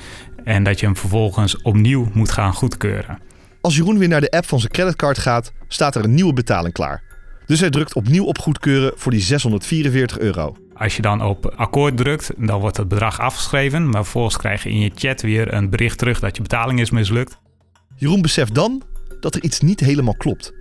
en 0.45 0.62
dat 0.62 0.80
je 0.80 0.87
hem 0.87 0.97
vervolgens 0.97 1.62
opnieuw 1.62 2.09
moet 2.12 2.30
gaan 2.30 2.52
goedkeuren. 2.52 3.18
Als 3.61 3.76
Jeroen 3.76 3.99
weer 3.99 4.09
naar 4.09 4.21
de 4.21 4.30
app 4.30 4.47
van 4.47 4.61
zijn 4.61 4.73
creditcard 4.73 5.18
gaat, 5.18 5.52
staat 5.68 5.95
er 5.95 6.04
een 6.04 6.14
nieuwe 6.14 6.33
betaling 6.33 6.75
klaar. 6.75 7.02
Dus 7.47 7.61
hij 7.61 7.71
drukt 7.71 7.95
opnieuw 7.95 8.25
op 8.25 8.38
goedkeuren 8.38 8.92
voor 8.97 9.12
die 9.12 9.21
644 9.21 10.18
euro. 10.18 10.57
Als 10.78 10.97
je 10.97 11.02
dan 11.02 11.23
op 11.23 11.52
akkoord 11.56 11.97
drukt, 11.97 12.32
dan 12.37 12.61
wordt 12.61 12.76
het 12.76 12.88
bedrag 12.88 13.20
afgeschreven. 13.20 13.88
Maar 13.88 14.02
vervolgens 14.02 14.37
krijg 14.37 14.62
je 14.62 14.70
in 14.70 14.80
je 14.80 14.90
chat 14.94 15.23
weer 15.23 15.52
een 15.52 15.70
bericht 15.70 15.99
terug 15.99 16.20
dat 16.20 16.37
je 16.37 16.42
betaling 16.42 16.80
is 16.80 16.90
mislukt. 16.90 17.38
Jeroen 17.94 18.23
beseft 18.23 18.54
dan 18.54 18.82
dat 19.20 19.35
er 19.35 19.42
iets 19.42 19.61
niet 19.61 19.80
helemaal 19.80 20.16
klopt. 20.16 20.52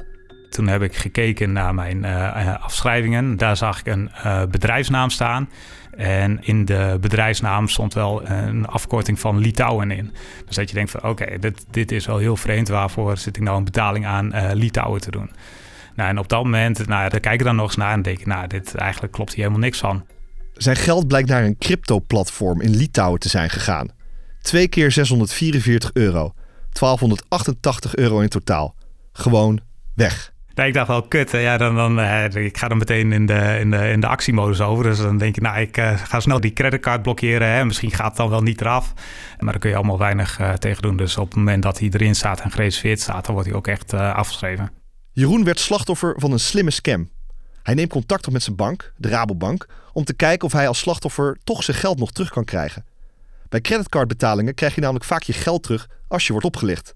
Toen 0.49 0.67
heb 0.67 0.81
ik 0.81 0.95
gekeken 0.95 1.51
naar 1.51 1.73
mijn 1.73 2.03
uh, 2.03 2.63
afschrijvingen. 2.63 3.37
Daar 3.37 3.57
zag 3.57 3.79
ik 3.79 3.87
een 3.87 4.11
uh, 4.25 4.43
bedrijfsnaam 4.45 5.09
staan. 5.09 5.49
En 5.91 6.43
in 6.43 6.65
de 6.65 6.97
bedrijfsnaam 7.01 7.67
stond 7.67 7.93
wel 7.93 8.29
een 8.29 8.65
afkorting 8.65 9.19
van 9.19 9.37
Litouwen 9.37 9.91
in. 9.91 10.13
Dus 10.45 10.55
dat 10.55 10.69
je 10.69 10.75
denkt 10.75 10.91
van 10.91 11.09
oké, 11.09 11.39
dit, 11.39 11.65
dit 11.71 11.91
is 11.91 12.05
wel 12.05 12.17
heel 12.17 12.35
vreemd. 12.35 12.67
Waarvoor 12.67 13.17
zit 13.17 13.35
ik 13.35 13.41
nou 13.41 13.57
een 13.57 13.63
betaling 13.63 14.05
aan 14.05 14.35
uh, 14.35 14.49
Litouwen 14.53 15.01
te 15.01 15.11
doen? 15.11 15.29
Nou, 15.97 16.09
en 16.09 16.17
op 16.17 16.27
dat 16.27 16.43
moment, 16.43 16.87
nou, 16.87 17.09
daar 17.09 17.19
kijk 17.19 17.39
ik 17.39 17.45
dan 17.45 17.55
nog 17.55 17.65
eens 17.65 17.75
naar 17.75 17.93
en 17.93 18.01
denk 18.01 18.19
ik, 18.19 18.25
nou, 18.25 18.47
dit 18.47 18.75
eigenlijk 18.75 19.13
klopt 19.13 19.33
hier 19.33 19.43
helemaal 19.43 19.63
niks 19.63 19.79
van. 19.79 20.05
Zijn 20.53 20.75
geld 20.75 21.07
blijkt 21.07 21.29
naar 21.29 21.43
een 21.43 21.57
crypto-platform 21.57 22.61
in 22.61 22.75
Litouwen 22.75 23.19
te 23.19 23.29
zijn 23.29 23.49
gegaan. 23.49 23.87
Twee 24.41 24.67
keer 24.67 24.91
644 24.91 25.89
euro. 25.93 26.33
1288 26.79 27.95
euro 27.95 28.19
in 28.19 28.29
totaal. 28.29 28.75
Gewoon 29.11 29.59
weg. 29.95 30.33
Ik 30.53 30.73
dacht 30.73 30.87
wel, 30.87 31.01
kut. 31.01 31.31
Ja, 31.31 31.57
dan, 31.57 31.75
dan, 31.75 31.99
eh, 31.99 32.45
ik 32.45 32.57
ga 32.57 32.67
dan 32.67 32.77
meteen 32.77 33.11
in 33.11 33.25
de, 33.25 33.57
in, 33.59 33.71
de, 33.71 33.89
in 33.89 33.99
de 33.99 34.07
actiemodus 34.07 34.61
over. 34.61 34.83
Dus 34.83 34.97
dan 34.97 35.17
denk 35.17 35.35
je, 35.35 35.41
nou, 35.41 35.59
ik 35.59 35.77
eh, 35.77 35.97
ga 35.97 36.19
snel 36.19 36.39
die 36.39 36.53
creditcard 36.53 37.01
blokkeren. 37.01 37.47
Hè. 37.47 37.65
Misschien 37.65 37.91
gaat 37.91 38.07
het 38.07 38.15
dan 38.15 38.29
wel 38.29 38.41
niet 38.41 38.61
eraf. 38.61 38.93
Maar 39.39 39.51
daar 39.51 39.59
kun 39.59 39.69
je 39.69 39.75
allemaal 39.75 39.97
weinig 39.97 40.39
eh, 40.39 40.53
tegen 40.53 40.81
doen. 40.81 40.97
Dus 40.97 41.17
op 41.17 41.27
het 41.27 41.35
moment 41.35 41.63
dat 41.63 41.79
hij 41.79 41.89
erin 41.91 42.15
staat 42.15 42.41
en 42.41 42.51
gereserveerd 42.51 42.99
staat... 42.99 43.25
dan 43.25 43.33
wordt 43.33 43.49
hij 43.49 43.57
ook 43.57 43.67
echt 43.67 43.93
afgeschreven. 43.93 44.71
Jeroen 45.19 45.43
werd 45.43 45.59
slachtoffer 45.59 46.13
van 46.17 46.31
een 46.31 46.39
slimme 46.39 46.71
scam. 46.71 47.09
Hij 47.63 47.73
neemt 47.73 47.89
contact 47.89 48.27
op 48.27 48.33
met 48.33 48.43
zijn 48.43 48.55
bank, 48.55 48.93
de 48.97 49.07
Rabobank, 49.07 49.67
om 49.93 50.03
te 50.03 50.13
kijken 50.13 50.47
of 50.47 50.53
hij 50.53 50.67
als 50.67 50.79
slachtoffer 50.79 51.37
toch 51.43 51.63
zijn 51.63 51.77
geld 51.77 51.99
nog 51.99 52.11
terug 52.11 52.29
kan 52.29 52.43
krijgen. 52.43 52.85
Bij 53.49 53.61
creditcardbetalingen 53.61 54.53
krijg 54.53 54.75
je 54.75 54.81
namelijk 54.81 55.05
vaak 55.05 55.23
je 55.23 55.33
geld 55.33 55.63
terug 55.63 55.87
als 56.07 56.25
je 56.25 56.31
wordt 56.31 56.47
opgelicht. 56.47 56.95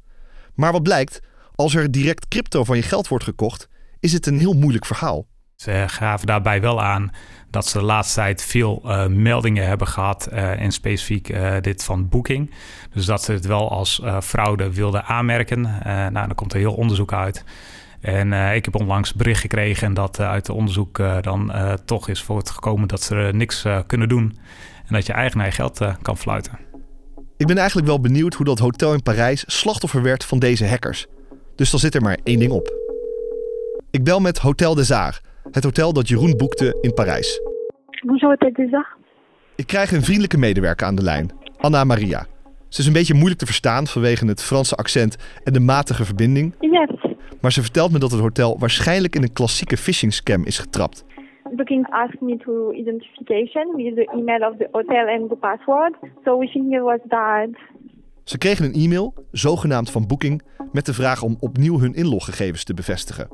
Maar 0.53 0.71
wat 0.71 0.83
blijkt, 0.83 1.19
als 1.55 1.75
er 1.75 1.91
direct 1.91 2.27
crypto 2.27 2.63
van 2.63 2.75
je 2.75 2.83
geld 2.83 3.07
wordt 3.07 3.23
gekocht, 3.23 3.67
is 3.99 4.13
het 4.13 4.25
een 4.25 4.39
heel 4.39 4.53
moeilijk 4.53 4.85
verhaal. 4.85 5.25
Ze 5.55 5.83
gaven 5.87 6.27
daarbij 6.27 6.61
wel 6.61 6.81
aan 6.81 7.11
dat 7.49 7.67
ze 7.67 7.77
de 7.77 7.83
laatste 7.83 8.19
tijd 8.19 8.43
veel 8.43 8.81
eh, 8.83 9.05
meldingen 9.07 9.67
hebben 9.67 9.87
gehad. 9.87 10.25
eh, 10.25 10.61
en 10.61 10.71
specifiek 10.71 11.29
eh, 11.29 11.55
dit 11.61 11.83
van 11.83 12.09
Booking. 12.09 12.51
Dus 12.93 13.05
dat 13.05 13.23
ze 13.23 13.31
het 13.31 13.45
wel 13.45 13.71
als 13.71 14.01
fraude 14.23 14.73
wilden 14.73 15.03
aanmerken. 15.03 15.61
Nou, 15.83 16.11
dan 16.13 16.35
komt 16.35 16.53
er 16.53 16.59
heel 16.59 16.73
onderzoek 16.73 17.13
uit. 17.13 17.43
En 18.01 18.33
eh, 18.33 18.55
ik 18.55 18.65
heb 18.65 18.75
onlangs 18.75 19.13
bericht 19.13 19.41
gekregen 19.41 19.93
dat 19.93 20.19
eh, 20.19 20.29
uit 20.29 20.47
het 20.47 20.55
onderzoek 20.55 20.99
eh, 20.99 21.21
dan 21.21 21.51
eh, 21.51 21.73
toch 21.73 22.09
is 22.09 22.21
voortgekomen 22.21 22.87
dat 22.87 23.01
ze 23.01 23.15
er 23.15 23.35
niks 23.35 23.65
kunnen 23.87 24.09
doen. 24.09 24.37
En 24.87 24.93
dat 24.93 25.05
je 25.05 25.13
eigenaar 25.13 25.51
geld 25.51 25.79
kan 26.01 26.17
fluiten. 26.17 26.59
Ik 27.37 27.47
ben 27.47 27.57
eigenlijk 27.57 27.87
wel 27.87 27.99
benieuwd 27.99 28.33
hoe 28.33 28.45
dat 28.45 28.59
hotel 28.59 28.93
in 28.93 29.03
Parijs 29.03 29.43
slachtoffer 29.47 30.01
werd 30.01 30.25
van 30.25 30.39
deze 30.39 30.67
hackers. 30.67 31.07
Dus 31.55 31.71
dan 31.71 31.79
zit 31.79 31.95
er 31.95 32.01
maar 32.01 32.17
één 32.23 32.39
ding 32.39 32.51
op. 32.51 32.73
Ik 33.91 34.03
bel 34.03 34.19
met 34.19 34.37
Hotel 34.37 34.75
des 34.75 34.91
Arts, 34.91 35.21
het 35.51 35.63
hotel 35.63 35.93
dat 35.93 36.07
Jeroen 36.07 36.37
boekte 36.37 36.77
in 36.81 36.93
Parijs. 36.93 37.41
Bonjour 38.05 38.35
Hôtel 38.35 38.53
des 38.53 38.73
Arts. 38.73 38.99
Ik 39.55 39.67
krijg 39.67 39.91
een 39.91 40.03
vriendelijke 40.03 40.37
medewerker 40.37 40.87
aan 40.87 40.95
de 40.95 41.03
lijn, 41.03 41.31
Anna 41.57 41.83
Maria. 41.83 42.25
Ze 42.69 42.79
is 42.79 42.87
een 42.87 42.93
beetje 42.93 43.13
moeilijk 43.13 43.39
te 43.39 43.45
verstaan 43.45 43.87
vanwege 43.87 44.25
het 44.25 44.43
Franse 44.43 44.75
accent 44.75 45.17
en 45.43 45.53
de 45.53 45.59
matige 45.59 46.05
verbinding. 46.05 46.55
Yes. 46.59 47.10
Maar 47.41 47.51
ze 47.51 47.61
vertelt 47.61 47.91
me 47.91 47.99
dat 47.99 48.11
het 48.11 48.19
hotel 48.19 48.59
waarschijnlijk 48.59 49.15
in 49.15 49.23
een 49.23 49.33
klassieke 49.33 49.77
phishing 49.77 50.13
scam 50.13 50.45
is 50.45 50.59
getrapt. 50.59 51.05
Booking 51.55 51.87
asked 51.89 52.21
me 52.21 52.37
to 52.37 52.71
identification 52.71 53.75
with 53.75 53.95
the 53.95 54.11
email 54.17 54.49
of 54.49 54.57
the 54.57 54.67
hotel 54.71 55.07
and 55.07 55.29
the 55.29 55.35
password. 55.35 55.95
So 56.23 56.39
we 56.39 56.47
think 56.47 56.73
it 56.73 56.81
was 56.81 56.99
that. 57.07 57.49
Ze 58.23 58.37
kregen 58.37 58.65
een 58.65 58.73
e-mail, 58.73 59.13
zogenaamd 59.31 59.91
van 59.91 60.07
Booking, 60.07 60.41
met 60.71 60.85
de 60.85 60.93
vraag 60.93 61.23
om 61.23 61.37
opnieuw 61.39 61.79
hun 61.79 61.93
inloggegevens 61.93 62.63
te 62.63 62.73
bevestigen. 62.73 63.29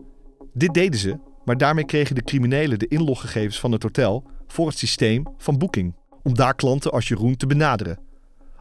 Dit 0.54 0.74
deden 0.74 1.00
ze, 1.00 1.18
maar 1.46 1.58
daarmee 1.58 1.86
kregen 1.86 2.16
de 2.16 2.24
criminelen 2.24 2.80
de 2.80 2.88
inloggegevens 2.88 3.60
van 3.60 3.72
het 3.72 3.84
hotel 3.84 4.24
voor 4.48 4.68
het 4.68 4.78
systeem 4.78 5.24
van 5.38 5.58
Booking, 5.58 5.96
om 6.24 6.34
daar 6.34 6.56
klanten 6.56 6.92
als 6.92 7.08
Jeroen 7.08 7.36
te 7.36 7.48
benaderen. 7.48 8.07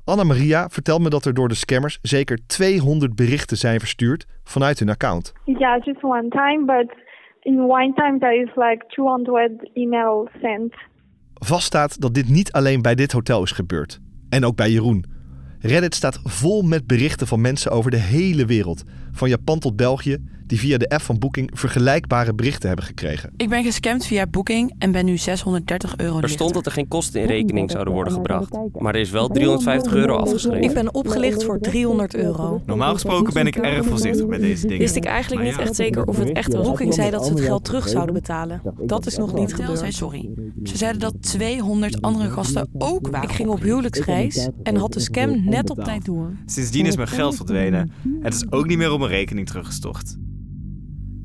Anna 0.07 0.25
Maria 0.25 0.69
vertelt 0.69 1.01
me 1.03 1.09
dat 1.09 1.25
er 1.25 1.35
door 1.35 1.49
de 1.49 1.55
scammers 1.55 1.99
zeker 2.03 2.39
200 2.47 3.15
berichten 3.15 3.57
zijn 3.57 3.79
verstuurd 3.79 4.27
vanuit 4.45 4.79
hun 4.79 4.89
account. 4.89 5.33
Yeah, 5.45 5.85
just 5.85 6.03
one 6.03 6.29
time, 6.29 6.65
but 6.65 6.97
in 7.41 7.61
one 7.61 7.93
time 7.95 8.19
there 8.19 8.43
is 8.43 8.49
like 8.55 8.85
200 8.89 9.71
emails 9.73 10.29
sent. 10.43 10.75
Vaststaat 11.35 12.01
dat 12.01 12.15
dit 12.15 12.29
niet 12.29 12.53
alleen 12.53 12.83
bij 12.83 12.95
dit 12.95 13.13
hotel 13.13 13.43
is 13.43 13.51
gebeurd. 13.51 14.01
En 14.29 14.45
ook 14.45 14.57
bij 14.57 14.71
Jeroen. 14.71 15.05
Reddit 15.61 15.95
staat 15.95 16.21
vol 16.25 16.63
met 16.63 16.87
berichten 16.87 17.27
van 17.27 17.41
mensen 17.41 17.71
over 17.71 17.91
de 17.91 18.01
hele 18.01 18.45
wereld. 18.45 18.85
Van 19.17 19.29
Japan 19.29 19.59
tot 19.59 19.77
België, 19.77 20.19
die 20.47 20.59
via 20.59 20.79
de 20.79 20.89
app 20.89 21.03
van 21.03 21.19
Booking 21.19 21.51
vergelijkbare 21.55 22.35
berichten 22.35 22.69
hebben 22.69 22.87
gekregen. 22.87 23.31
Ik 23.37 23.49
ben 23.49 23.65
gescamd 23.65 24.07
via 24.07 24.27
Booking 24.27 24.75
en 24.79 24.93
ben 24.93 25.05
nu 25.05 25.17
630 25.17 25.97
euro 25.97 26.21
Er 26.21 26.29
stond 26.29 26.55
dat 26.55 26.67
er 26.67 26.73
geen 26.73 26.89
kosten 26.89 27.21
in 27.21 27.27
rekening 27.27 27.71
zouden 27.71 27.93
worden 27.93 28.13
gebracht. 28.13 28.57
Maar 28.79 28.95
er 28.95 29.01
is 29.01 29.11
wel 29.11 29.29
350 29.29 29.95
euro 29.95 30.17
afgeschreven. 30.17 30.63
Ik 30.63 30.75
ben 30.75 30.95
opgelicht 30.95 31.45
voor 31.45 31.61
300 31.61 32.15
euro. 32.15 32.63
Normaal 32.67 32.93
gesproken 32.93 33.33
ben 33.33 33.47
ik 33.47 33.57
erg 33.57 33.87
voorzichtig 33.87 34.27
met 34.27 34.41
deze 34.41 34.63
dingen. 34.63 34.79
Wist 34.79 34.97
ik 34.97 35.05
eigenlijk 35.05 35.43
Maar 35.43 35.51
niet 35.51 35.61
ja. 35.61 35.67
echt 35.67 35.77
zeker 35.77 36.05
of 36.05 36.19
het 36.19 36.33
echt 36.33 36.53
was. 36.53 36.67
Booking 36.67 36.95
zei 36.95 37.11
dat 37.11 37.27
ze 37.27 37.33
het 37.33 37.41
geld 37.41 37.65
terug 37.65 37.89
zouden 37.89 38.15
betalen. 38.15 38.63
Dat 38.81 39.07
is 39.07 39.17
nog 39.17 39.35
niet 39.35 39.51
Hotel 39.53 39.77
zei 39.77 39.77
gebeurd. 39.77 39.95
sorry. 39.95 40.31
Ze 40.65 40.77
zeiden 40.77 41.01
dat 41.01 41.15
200 41.21 42.03
andere 42.03 42.31
gasten 42.31 42.69
ook 42.79 43.09
waren. 43.09 43.29
Ik 43.29 43.35
ging 43.35 43.49
op 43.49 43.61
huwelijksreis 43.61 44.49
en 44.63 44.77
had 44.77 44.93
de 44.93 45.01
scam 45.01 45.45
net 45.45 45.71
op 45.71 45.85
tijd 45.85 46.05
door. 46.05 46.31
Sindsdien 46.47 46.87
is 46.87 46.97
mijn 46.97 47.09
geld 47.09 47.37
verdwenen. 47.37 47.93
Het 48.21 48.35
is 48.35 48.51
ook 48.51 48.67
niet 48.67 48.79
meer 48.79 48.93
op 48.93 48.99
rekening 49.07 49.47
teruggestort. 49.47 50.17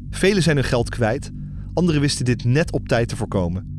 Velen 0.10 0.44
zijn 0.44 0.56
hun 0.56 0.66
geld 0.66 0.90
kwijt, 0.90 1.32
anderen 1.74 2.02
wisten 2.02 2.26
dit 2.26 2.44
net 2.44 2.72
op 2.72 2.88
tijd 2.88 3.08
te 3.08 3.16
voorkomen. 3.16 3.72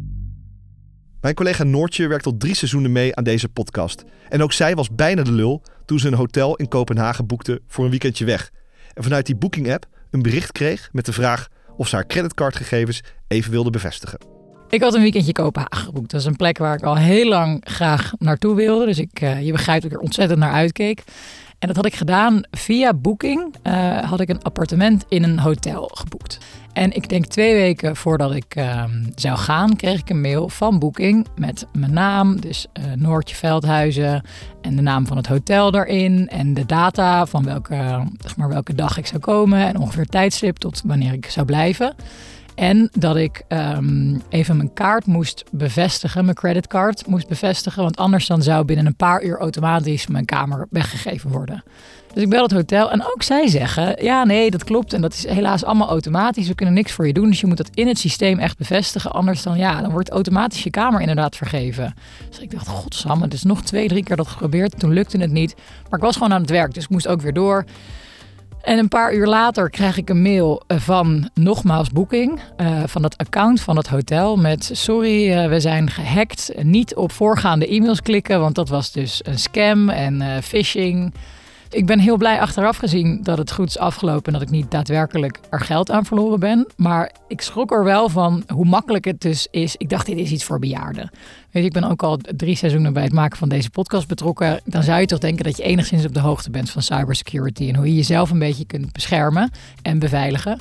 Mijn 1.20 1.34
collega 1.34 1.64
Noortje 1.64 2.06
werkt 2.06 2.26
al 2.26 2.36
drie 2.36 2.54
seizoenen 2.54 2.92
mee 2.92 3.16
aan 3.16 3.24
deze 3.24 3.48
podcast. 3.48 4.04
En 4.28 4.42
ook 4.42 4.52
zij 4.52 4.74
was 4.74 4.94
bijna 4.94 5.22
de 5.22 5.32
lul 5.32 5.62
toen 5.84 5.98
ze 5.98 6.06
een 6.06 6.14
hotel 6.14 6.56
in 6.56 6.68
Kopenhagen 6.68 7.26
boekte 7.26 7.62
voor 7.66 7.84
een 7.84 7.90
weekendje 7.90 8.24
weg. 8.24 8.50
En 8.94 9.02
vanuit 9.02 9.26
die 9.26 9.36
booking-app 9.36 9.86
een 10.10 10.22
bericht 10.22 10.52
kreeg 10.52 10.88
met 10.92 11.04
de 11.04 11.12
vraag 11.12 11.48
of 11.76 11.88
ze 11.88 11.94
haar 11.94 12.06
creditcardgegevens 12.06 13.02
even 13.28 13.50
wilde 13.50 13.70
bevestigen. 13.70 14.31
Ik 14.72 14.82
had 14.82 14.94
een 14.94 15.00
weekendje 15.00 15.32
Kopenhagen 15.32 15.84
geboekt. 15.86 16.10
Dat 16.10 16.20
is 16.20 16.26
een 16.26 16.36
plek 16.36 16.58
waar 16.58 16.74
ik 16.74 16.82
al 16.82 16.96
heel 16.96 17.28
lang 17.28 17.60
graag 17.64 18.12
naartoe 18.18 18.54
wilde. 18.54 18.86
Dus 18.86 18.98
ik, 18.98 19.20
eh, 19.20 19.42
je 19.42 19.52
begrijpt 19.52 19.82
dat 19.82 19.90
ik 19.90 19.96
er 19.96 20.02
ontzettend 20.02 20.38
naar 20.38 20.52
uitkeek. 20.52 21.04
En 21.58 21.66
dat 21.68 21.76
had 21.76 21.86
ik 21.86 21.94
gedaan 21.94 22.42
via 22.50 22.94
Booking. 22.94 23.54
eh, 23.62 23.98
had 23.98 24.20
ik 24.20 24.28
een 24.28 24.42
appartement 24.42 25.04
in 25.08 25.22
een 25.22 25.38
hotel 25.38 25.90
geboekt. 25.94 26.38
En 26.72 26.92
ik 26.92 27.08
denk 27.08 27.26
twee 27.26 27.54
weken 27.54 27.96
voordat 27.96 28.34
ik 28.34 28.54
ehm, 28.54 29.04
zou 29.14 29.38
gaan, 29.38 29.76
kreeg 29.76 30.00
ik 30.00 30.10
een 30.10 30.20
mail 30.20 30.48
van 30.48 30.78
Booking 30.78 31.26
met 31.36 31.66
mijn 31.72 31.92
naam. 31.92 32.40
Dus 32.40 32.66
eh, 32.72 32.84
Noortje 32.96 33.36
Veldhuizen 33.36 34.24
en 34.60 34.76
de 34.76 34.82
naam 34.82 35.06
van 35.06 35.16
het 35.16 35.26
hotel 35.26 35.70
daarin. 35.70 36.28
En 36.28 36.54
de 36.54 36.66
data 36.66 37.26
van 37.26 37.44
welke, 37.44 38.06
zeg 38.18 38.36
maar, 38.36 38.48
welke 38.48 38.74
dag 38.74 38.98
ik 38.98 39.06
zou 39.06 39.20
komen. 39.20 39.66
En 39.66 39.78
ongeveer 39.78 40.06
tijdstip 40.06 40.56
tot 40.56 40.82
wanneer 40.84 41.12
ik 41.12 41.26
zou 41.26 41.46
blijven. 41.46 41.94
En 42.54 42.90
dat 42.92 43.16
ik 43.16 43.42
ehm, 43.48 44.18
even 44.28 44.56
mijn 44.56 44.72
kaart 44.72 45.06
moest 45.06 45.44
bevestigen, 45.50 46.24
mijn 46.24 46.36
creditcard 46.36 47.06
moest 47.06 47.28
bevestigen. 47.28 47.82
Want 47.82 47.96
anders 47.96 48.26
dan 48.26 48.42
zou 48.42 48.64
binnen 48.64 48.86
een 48.86 48.96
paar 48.96 49.22
uur 49.22 49.38
automatisch 49.38 50.06
mijn 50.06 50.24
kamer 50.24 50.66
weggegeven 50.70 51.30
worden. 51.30 51.62
Dus 52.14 52.22
ik 52.22 52.28
bel 52.28 52.42
het 52.42 52.52
hotel 52.52 52.90
en 52.90 53.04
ook 53.04 53.22
zij 53.22 53.48
zeggen, 53.48 54.04
ja 54.04 54.24
nee, 54.24 54.50
dat 54.50 54.64
klopt. 54.64 54.92
En 54.92 55.00
dat 55.00 55.12
is 55.12 55.26
helaas 55.26 55.64
allemaal 55.64 55.88
automatisch. 55.88 56.48
We 56.48 56.54
kunnen 56.54 56.74
niks 56.74 56.92
voor 56.92 57.06
je 57.06 57.12
doen. 57.12 57.28
Dus 57.28 57.40
je 57.40 57.46
moet 57.46 57.56
dat 57.56 57.70
in 57.74 57.88
het 57.88 57.98
systeem 57.98 58.38
echt 58.38 58.58
bevestigen. 58.58 59.12
Anders 59.12 59.42
dan, 59.42 59.58
ja, 59.58 59.80
dan 59.80 59.90
wordt 59.90 60.10
automatisch 60.10 60.62
je 60.62 60.70
kamer 60.70 61.00
inderdaad 61.00 61.36
vergeven. 61.36 61.94
Dus 62.28 62.38
ik 62.38 62.50
dacht, 62.50 62.66
godsamme, 62.68 63.24
het 63.24 63.32
is 63.32 63.42
nog 63.42 63.62
twee, 63.62 63.88
drie 63.88 64.02
keer 64.02 64.16
dat 64.16 64.28
geprobeerd. 64.28 64.78
Toen 64.78 64.92
lukte 64.92 65.18
het 65.18 65.30
niet. 65.30 65.54
Maar 65.90 65.98
ik 65.98 66.04
was 66.04 66.16
gewoon 66.16 66.32
aan 66.32 66.40
het 66.40 66.50
werk, 66.50 66.74
dus 66.74 66.84
ik 66.84 66.90
moest 66.90 67.08
ook 67.08 67.20
weer 67.20 67.32
door. 67.32 67.64
En 68.62 68.78
een 68.78 68.88
paar 68.88 69.14
uur 69.14 69.26
later 69.26 69.70
krijg 69.70 69.96
ik 69.96 70.08
een 70.08 70.22
mail 70.22 70.62
eh, 70.66 70.78
van 70.78 71.30
nogmaals 71.34 71.90
Booking, 71.90 72.40
eh, 72.56 72.82
van 72.86 73.02
het 73.02 73.16
account 73.16 73.60
van 73.60 73.76
het 73.76 73.88
hotel 73.88 74.36
met 74.36 74.70
sorry, 74.72 75.32
eh, 75.32 75.48
we 75.48 75.60
zijn 75.60 75.90
gehackt. 75.90 76.52
Niet 76.62 76.94
op 76.94 77.12
voorgaande 77.12 77.68
e-mails 77.68 78.02
klikken, 78.02 78.40
want 78.40 78.54
dat 78.54 78.68
was 78.68 78.92
dus 78.92 79.20
een 79.22 79.38
scam 79.38 79.88
en 79.88 80.42
phishing. 80.42 81.14
Ik 81.72 81.86
ben 81.86 81.98
heel 81.98 82.16
blij 82.16 82.40
achteraf 82.40 82.76
gezien 82.76 83.22
dat 83.22 83.38
het 83.38 83.52
goed 83.52 83.68
is 83.68 83.78
afgelopen 83.78 84.26
en 84.26 84.32
dat 84.32 84.42
ik 84.42 84.50
niet 84.50 84.70
daadwerkelijk 84.70 85.40
er 85.50 85.60
geld 85.60 85.90
aan 85.90 86.04
verloren 86.04 86.40
ben. 86.40 86.66
Maar 86.76 87.12
ik 87.28 87.40
schrok 87.40 87.72
er 87.72 87.84
wel 87.84 88.08
van 88.08 88.44
hoe 88.52 88.64
makkelijk 88.64 89.04
het 89.04 89.20
dus 89.20 89.46
is. 89.50 89.76
Ik 89.76 89.88
dacht, 89.88 90.06
dit 90.06 90.18
is 90.18 90.30
iets 90.30 90.44
voor 90.44 90.58
bejaarden. 90.58 91.10
Weet 91.50 91.62
je, 91.62 91.68
ik 91.68 91.72
ben 91.72 91.84
ook 91.84 92.02
al 92.02 92.16
drie 92.16 92.56
seizoenen 92.56 92.92
bij 92.92 93.02
het 93.02 93.12
maken 93.12 93.38
van 93.38 93.48
deze 93.48 93.70
podcast 93.70 94.08
betrokken. 94.08 94.60
Dan 94.64 94.82
zou 94.82 95.00
je 95.00 95.06
toch 95.06 95.18
denken 95.18 95.44
dat 95.44 95.56
je 95.56 95.62
enigszins 95.62 96.04
op 96.04 96.14
de 96.14 96.20
hoogte 96.20 96.50
bent 96.50 96.70
van 96.70 96.82
cybersecurity 96.82 97.68
en 97.68 97.74
hoe 97.74 97.86
je 97.86 97.94
jezelf 97.94 98.30
een 98.30 98.38
beetje 98.38 98.66
kunt 98.66 98.92
beschermen 98.92 99.50
en 99.82 99.98
beveiligen. 99.98 100.58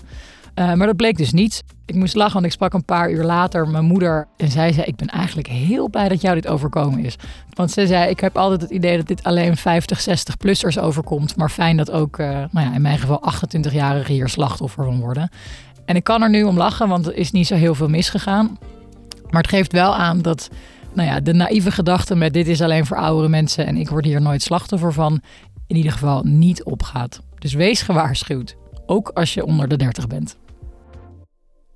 Uh, 0.56 0.74
maar 0.74 0.88
dat 0.88 0.96
bleek 0.96 1.18
dus 1.18 1.32
niet. 1.32 1.64
Ik 1.86 1.96
moest 1.96 2.16
lachen, 2.16 2.34
want 2.34 2.46
ik 2.46 2.52
sprak 2.52 2.74
een 2.74 2.86
paar 2.86 3.12
uur 3.12 3.24
later 3.24 3.68
mijn 3.68 3.86
moeder. 3.86 4.28
En 4.38 4.52
zij 4.52 4.74
zei, 4.74 4.86
ik 4.86 4.96
ben 4.96 5.08
eigenlijk 5.08 5.48
heel 5.48 5.90
blij 5.90 6.10
dat 6.10 6.22
jou 6.22 6.36
dit 6.36 6.48
overkomen 6.48 7.06
is. 7.06 7.16
Want 7.54 7.72
ze 7.72 7.88
zei, 7.88 8.10
ik 8.10 8.20
heb 8.20 8.38
altijd 8.38 8.62
het 8.62 8.70
idee 8.70 8.98
dat 8.98 9.08
dit 9.08 9.24
alleen 9.24 9.58
50, 9.58 10.08
60-plussers 10.10 10.80
overkomt. 10.80 11.36
Maar 11.36 11.50
fijn 11.50 11.78
dat 11.78 11.92
ook, 11.92 12.18
uh, 12.18 12.28
nou 12.28 12.68
ja, 12.68 12.74
in 12.74 12.82
mijn 12.82 13.00
geval 13.00 13.24
28-jarigen 13.34 14.14
hier 14.14 14.30
slachtoffer 14.30 14.86
van 14.86 15.00
worden. 15.00 15.30
En 15.86 15.96
ik 15.96 16.04
kan 16.04 16.22
er 16.22 16.30
nu 16.30 16.44
om 16.44 16.58
lachen, 16.58 16.88
want 16.88 17.08
er 17.08 17.16
is 17.16 17.32
niet 17.32 17.48
zo 17.48 17.56
heel 17.56 17.76
veel 17.76 17.90
misgegaan. 17.90 18.58
Maar 19.30 19.42
het 19.42 19.52
geeft 19.52 19.72
wel 19.72 19.96
aan 19.96 20.22
dat 20.22 20.50
nou 20.94 21.10
ja, 21.10 21.20
de 21.20 21.34
naïeve 21.34 21.72
gedachte 21.72 22.16
met 22.16 22.34
dit 22.34 22.48
is 22.48 22.62
alleen 22.62 22.86
voor 22.86 22.98
oudere 22.98 23.30
mensen... 23.30 23.66
en 23.66 23.78
ik 23.78 23.90
word 23.90 24.06
hier 24.06 24.22
nooit 24.22 24.42
slachtoffer 24.42 24.94
van, 24.94 25.22
in 25.68 25.76
ieder 25.76 25.92
geval 25.92 26.24
niet 26.24 26.64
opgaat. 26.64 27.22
Dus 27.40 27.54
wees 27.54 27.82
gewaarschuwd. 27.82 28.56
Ook 28.92 29.10
als 29.10 29.34
je 29.34 29.46
onder 29.46 29.68
de 29.68 29.78
30 29.78 30.08
bent. 30.08 30.38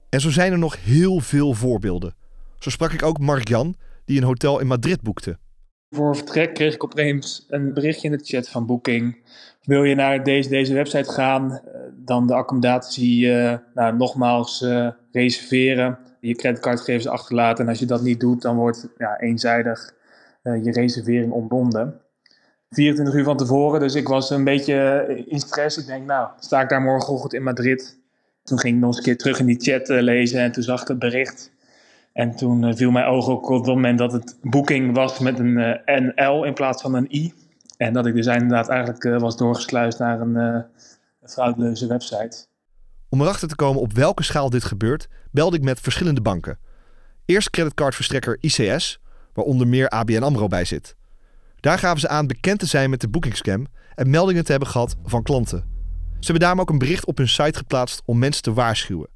En 0.10 0.22
zo 0.22 0.29
zijn 0.29 0.51
er 0.51 0.57
nog 0.57 0.84
heel 0.84 1.19
veel 1.19 1.53
voorbeelden. 1.53 2.15
Zo 2.60 2.69
sprak 2.69 2.91
ik 2.91 3.03
ook 3.03 3.19
Mark-Jan, 3.19 3.75
die 4.05 4.17
een 4.17 4.24
hotel 4.24 4.60
in 4.60 4.67
Madrid 4.67 5.01
boekte. 5.01 5.38
Voor 5.89 6.15
vertrek 6.15 6.53
kreeg 6.53 6.74
ik 6.74 6.84
opeens 6.84 7.45
een 7.48 7.74
berichtje 7.74 8.10
in 8.10 8.17
de 8.17 8.24
chat 8.24 8.50
van 8.50 8.65
Booking. 8.65 9.17
Wil 9.62 9.84
je 9.84 9.95
naar 9.95 10.24
deze, 10.24 10.50
deze 10.50 10.74
website 10.74 11.12
gaan? 11.12 11.62
dan 12.05 12.27
de 12.27 12.34
accommodatie 12.34 13.31
eh, 13.31 13.57
nou, 13.74 13.95
nogmaals 13.95 14.62
eh, 14.62 14.88
reserveren, 15.12 15.98
je 16.19 16.36
creditcardgegevens 16.36 17.07
achterlaten. 17.07 17.63
En 17.63 17.69
als 17.69 17.79
je 17.79 17.86
dat 17.86 18.01
niet 18.01 18.19
doet, 18.19 18.41
dan 18.41 18.55
wordt 18.55 18.88
ja, 18.98 19.19
eenzijdig 19.19 19.93
eh, 20.41 20.63
je 20.63 20.72
reservering 20.72 21.31
ontbonden. 21.31 22.00
24 22.69 23.15
uur 23.15 23.24
van 23.24 23.38
tevoren, 23.38 23.79
dus 23.79 23.95
ik 23.95 24.07
was 24.07 24.29
een 24.29 24.43
beetje 24.43 25.05
in 25.27 25.39
stress. 25.39 25.77
Ik 25.77 25.86
denk, 25.86 26.05
nou, 26.05 26.29
sta 26.39 26.62
ik 26.62 26.69
daar 26.69 26.81
morgenochtend 26.81 27.34
in 27.34 27.43
Madrid? 27.43 28.00
Toen 28.43 28.60
ging 28.60 28.75
ik 28.75 28.79
nog 28.79 28.89
eens 28.89 28.98
een 28.98 29.03
keer 29.03 29.17
terug 29.17 29.39
in 29.39 29.45
die 29.45 29.60
chat 29.60 29.88
lezen 29.88 30.39
en 30.39 30.51
toen 30.51 30.63
zag 30.63 30.81
ik 30.81 30.88
het 30.88 31.00
bericht. 31.00 31.51
En 32.13 32.36
toen 32.36 32.75
viel 32.75 32.91
mijn 32.91 33.05
oog 33.05 33.29
ook 33.29 33.50
op 33.50 33.57
het 33.57 33.75
moment 33.75 33.98
dat 33.98 34.12
het 34.12 34.38
boeking 34.41 34.95
was 34.95 35.19
met 35.19 35.39
een 35.39 35.81
NL 35.86 36.43
in 36.43 36.53
plaats 36.53 36.81
van 36.81 36.93
een 36.93 37.15
I. 37.15 37.34
En 37.77 37.93
dat 37.93 38.05
ik 38.05 38.13
dus 38.13 38.25
inderdaad 38.25 38.69
eigenlijk 38.69 39.19
was 39.19 39.38
doorgesluist 39.38 40.00
naar 40.00 40.22
een 40.22 40.65
frauduleuze 41.24 41.88
website. 41.88 42.45
Om 43.10 43.22
erachter 43.22 43.48
te 43.48 43.55
komen 43.55 43.81
op 43.81 43.93
welke 43.93 44.24
schaal 44.24 44.50
dit 44.50 44.63
gebeurt, 44.63 45.07
belde 45.31 45.57
ik 45.57 45.63
met 45.63 45.79
verschillende 45.79 46.22
banken. 46.22 46.60
Eerst 47.25 47.50
creditcardverstrekker 47.50 48.38
ICS, 48.39 49.00
waar 49.34 49.45
onder 49.45 49.67
meer 49.67 49.89
ABN 49.89 50.24
AMRO 50.24 50.48
bij 50.48 50.65
zit. 50.65 50.95
Daar 51.65 51.79
gaven 51.79 52.00
ze 52.00 52.07
aan 52.07 52.27
bekend 52.27 52.60
te 52.60 52.65
zijn 52.65 52.89
met 52.89 53.01
de 53.01 53.07
bookingscam 53.07 53.67
en 53.95 54.10
meldingen 54.10 54.43
te 54.43 54.51
hebben 54.51 54.69
gehad 54.69 54.95
van 55.05 55.24
klanten. 55.24 55.60
Ze 56.19 56.25
hebben 56.25 56.39
daarom 56.39 56.60
ook 56.60 56.69
een 56.69 56.77
bericht 56.77 57.05
op 57.05 57.17
hun 57.17 57.27
site 57.27 57.57
geplaatst 57.57 58.01
om 58.05 58.17
mensen 58.19 58.43
te 58.43 58.53
waarschuwen. 58.53 59.07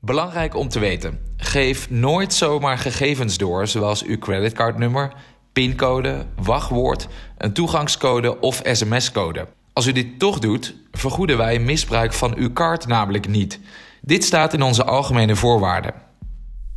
Belangrijk 0.00 0.56
om 0.56 0.68
te 0.68 0.78
weten: 0.78 1.18
geef 1.36 1.90
nooit 1.90 2.34
zomaar 2.34 2.78
gegevens 2.78 3.38
door, 3.38 3.66
zoals 3.66 4.04
uw 4.04 4.18
creditcardnummer, 4.18 5.12
pincode, 5.52 6.26
wachtwoord, 6.42 7.08
een 7.38 7.52
toegangscode 7.52 8.40
of 8.40 8.60
sms-code. 8.64 9.48
Als 9.72 9.86
u 9.86 9.92
dit 9.92 10.18
toch 10.18 10.38
doet, 10.38 10.74
vergoeden 10.92 11.36
wij 11.36 11.58
misbruik 11.58 12.12
van 12.12 12.36
uw 12.36 12.52
kaart 12.52 12.86
namelijk 12.86 13.28
niet. 13.28 13.60
Dit 14.00 14.24
staat 14.24 14.52
in 14.52 14.62
onze 14.62 14.84
algemene 14.84 15.36
voorwaarden. 15.36 15.94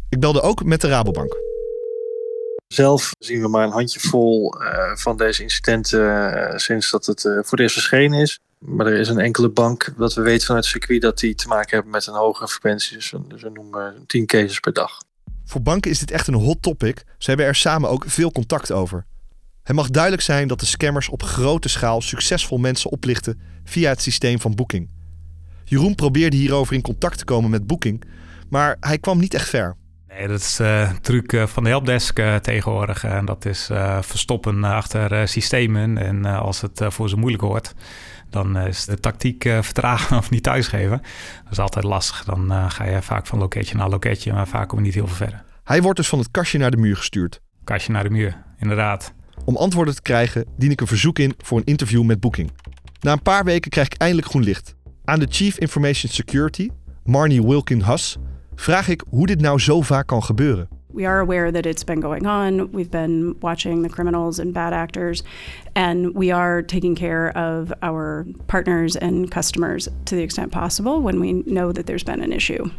Ik 0.10 0.20
belde 0.20 0.42
ook 0.42 0.64
met 0.64 0.82
de 0.82 0.88
Rabobank. 0.88 1.43
Zelf 2.74 3.12
zien 3.20 3.42
we 3.42 3.48
maar 3.48 3.64
een 3.64 3.72
handjevol 3.72 4.62
uh, 4.62 4.96
van 4.96 5.18
deze 5.18 5.42
incidenten 5.42 6.00
uh, 6.00 6.58
sinds 6.58 6.92
dat 6.92 7.06
het 7.06 7.24
uh, 7.24 7.34
voor 7.34 7.52
het 7.52 7.60
eerst 7.60 7.74
verschenen 7.74 8.20
is. 8.20 8.40
Maar 8.60 8.86
er 8.86 9.00
is 9.00 9.10
een 9.10 9.20
enkele 9.20 9.50
bank 9.50 9.94
dat 9.98 10.14
we 10.14 10.22
weten 10.22 10.46
vanuit 10.46 10.64
het 10.64 10.74
circuit 10.74 11.02
dat 11.02 11.20
die 11.20 11.36
te 11.36 11.48
maken 11.48 11.70
hebben 11.70 11.92
met 11.92 12.08
een 12.08 12.14
hogere 12.14 12.48
frequentie. 12.48 12.98
Dus, 12.98 13.14
dus 13.28 13.42
we 13.42 13.50
noemen 13.50 14.04
10 14.08 14.26
cases 14.26 14.60
per 14.60 14.74
dag. 14.74 14.98
Voor 15.46 15.62
banken 15.62 15.92
is 15.92 16.00
dit 16.00 16.12
echt 16.12 16.28
een 16.28 16.34
hot 16.34 16.62
topic. 16.62 17.04
Ze 17.18 17.30
hebben 17.30 17.46
er 17.46 17.56
samen 17.56 17.90
ook 17.90 18.04
veel 18.08 18.32
contact 18.32 18.72
over. 18.72 19.06
Het 19.64 19.76
mag 19.76 19.90
duidelijk 19.90 20.24
zijn 20.24 20.48
dat 20.48 20.60
de 20.60 20.66
scammers 20.66 21.10
op 21.10 21.24
grote 21.24 21.70
schaal 21.70 22.02
succesvol 22.02 22.58
mensen 22.58 22.92
oplichten 22.92 23.40
via 23.64 23.90
het 23.90 24.02
systeem 24.02 24.40
van 24.40 24.56
Booking. 24.56 24.90
Jeroen 25.64 25.96
probeerde 25.96 26.38
hierover 26.38 26.74
in 26.74 26.82
contact 26.82 27.18
te 27.18 27.26
komen 27.26 27.50
met 27.50 27.68
Booking, 27.68 28.04
maar 28.50 28.78
hij 28.80 28.98
kwam 28.98 29.20
niet 29.20 29.34
echt 29.34 29.50
ver. 29.50 29.76
Nee, 30.18 30.28
dat 30.28 30.40
is 30.40 30.56
de 30.56 30.88
uh, 30.90 30.92
truc 31.02 31.34
uh, 31.34 31.48
van 31.48 31.64
de 31.64 31.70
helpdesk 31.70 32.20
uh, 32.20 32.36
tegenwoordig. 32.36 33.04
En 33.04 33.26
dat 33.26 33.46
is 33.46 33.70
eh, 33.70 34.02
verstoppen 34.02 34.64
achter 34.64 35.28
systemen. 35.28 35.98
En 35.98 36.26
als 36.26 36.62
het 36.62 36.82
voor 36.88 37.10
ze 37.10 37.16
moeilijk 37.16 37.44
wordt, 37.44 37.74
dan 38.30 38.58
is 38.58 38.86
de 38.86 39.00
tactiek 39.00 39.42
vertragen 39.42 40.18
of 40.22 40.30
niet 40.30 40.44
thuisgeven. 40.44 41.02
Dat 41.44 41.52
is 41.52 41.60
altijd 41.60 41.86
lastig. 41.86 42.24
Dan 42.24 42.72
ga 42.72 42.86
je 42.86 43.02
vaak 43.02 43.28
van 43.28 43.40
loketje 43.40 43.76
naar 43.76 43.90
loketje, 43.90 44.34
maar 44.34 44.48
vaak 44.48 44.70
kom 44.70 44.78
je 44.80 44.86
niet 44.86 44.94
heel 44.94 45.08
veel 45.08 45.16
verder. 45.16 45.44
Hij 45.64 45.82
wordt 45.82 45.98
dus 45.98 46.08
van 46.08 46.20
het 46.20 46.32
kastje 46.32 46.58
naar 46.58 46.72
de 46.72 46.78
muur 46.78 46.96
gestuurd. 46.96 47.42
Kastje 47.64 47.92
naar 47.92 48.04
de 48.04 48.10
muur, 48.10 48.44
inderdaad. 48.58 49.14
Om 49.46 49.58
antwoorden 49.58 49.96
te 49.96 50.02
krijgen 50.02 50.46
dien 50.58 50.72
ik 50.72 50.82
een 50.82 50.88
verzoek 50.88 51.20
in 51.20 51.34
voor 51.38 51.58
een 51.58 51.66
interview 51.66 52.04
met 52.04 52.20
Booking. 52.20 52.52
Na 53.00 53.12
een 53.12 53.22
paar 53.22 53.44
weken 53.44 53.72
krijg 53.72 53.88
ik 53.88 53.94
eindelijk 53.98 54.28
groen 54.28 54.44
licht. 54.44 54.76
Aan 55.06 55.20
de 55.20 55.28
Chief 55.30 55.58
Information 55.58 56.12
Security, 56.12 56.70
Marnie 57.04 57.44
Wilkin 57.44 57.84
Huss, 57.84 58.18
vraag 58.56 58.88
ik 58.88 59.04
hoe 59.10 59.26
dit 59.26 59.42
nou 59.42 59.60
zo 59.60 59.82
vaak 59.82 60.08
kan 60.08 60.24
gebeuren. 60.24 60.68
We 60.94 61.08
are 61.08 61.20
aware 61.20 61.52
that 61.52 61.66
it's 61.66 61.84
been 61.84 62.02
going 62.02 62.28
on. 62.28 62.70
We've 62.72 62.92
been 62.92 63.36
watching 63.40 63.82
the 63.82 63.90
criminals 63.90 64.40
and 64.40 64.54
bad 64.54 64.74
actors, 64.74 65.24
and 65.74 66.14
we 66.14 66.32
are 66.32 66.62
taking 66.62 66.96
care 66.96 67.32
of 67.36 67.72
our 67.82 68.26
partners 68.46 68.96
and 68.96 69.32
customers 69.32 69.90
to 70.06 70.16
the 70.16 70.22
extent 70.22 70.52
possible 70.52 71.02
when 71.02 71.20
we 71.20 71.44
know 71.46 71.72
that 71.72 71.86
there's 71.86 72.04
been 72.04 72.22
an 72.22 72.32
issue. 72.32 72.70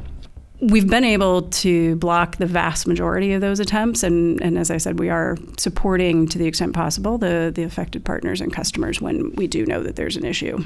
We've 0.61 0.89
been 0.89 1.05
able 1.05 1.43
to 1.43 1.97
block 1.97 2.37
the 2.37 2.47
vast 2.47 2.87
majority 2.87 3.35
of 3.35 3.41
those 3.41 3.59
attempts, 3.59 4.05
and, 4.05 4.41
and 4.41 4.57
as 4.59 4.71
I 4.71 4.79
said, 4.79 5.01
we 5.01 5.11
are 5.11 5.37
supporting 5.59 6.29
to 6.29 6.39
the 6.39 6.47
extent 6.47 6.73
possible 6.73 7.19
the, 7.19 7.51
the 7.53 7.65
affected 7.65 8.05
partners 8.05 8.41
and 8.41 8.53
customers 8.53 9.01
when 9.01 9.35
we 9.35 9.49
do 9.49 9.67
know 9.67 9.83
that 9.83 9.97
there's 9.97 10.17
an 10.17 10.25
issue. 10.25 10.65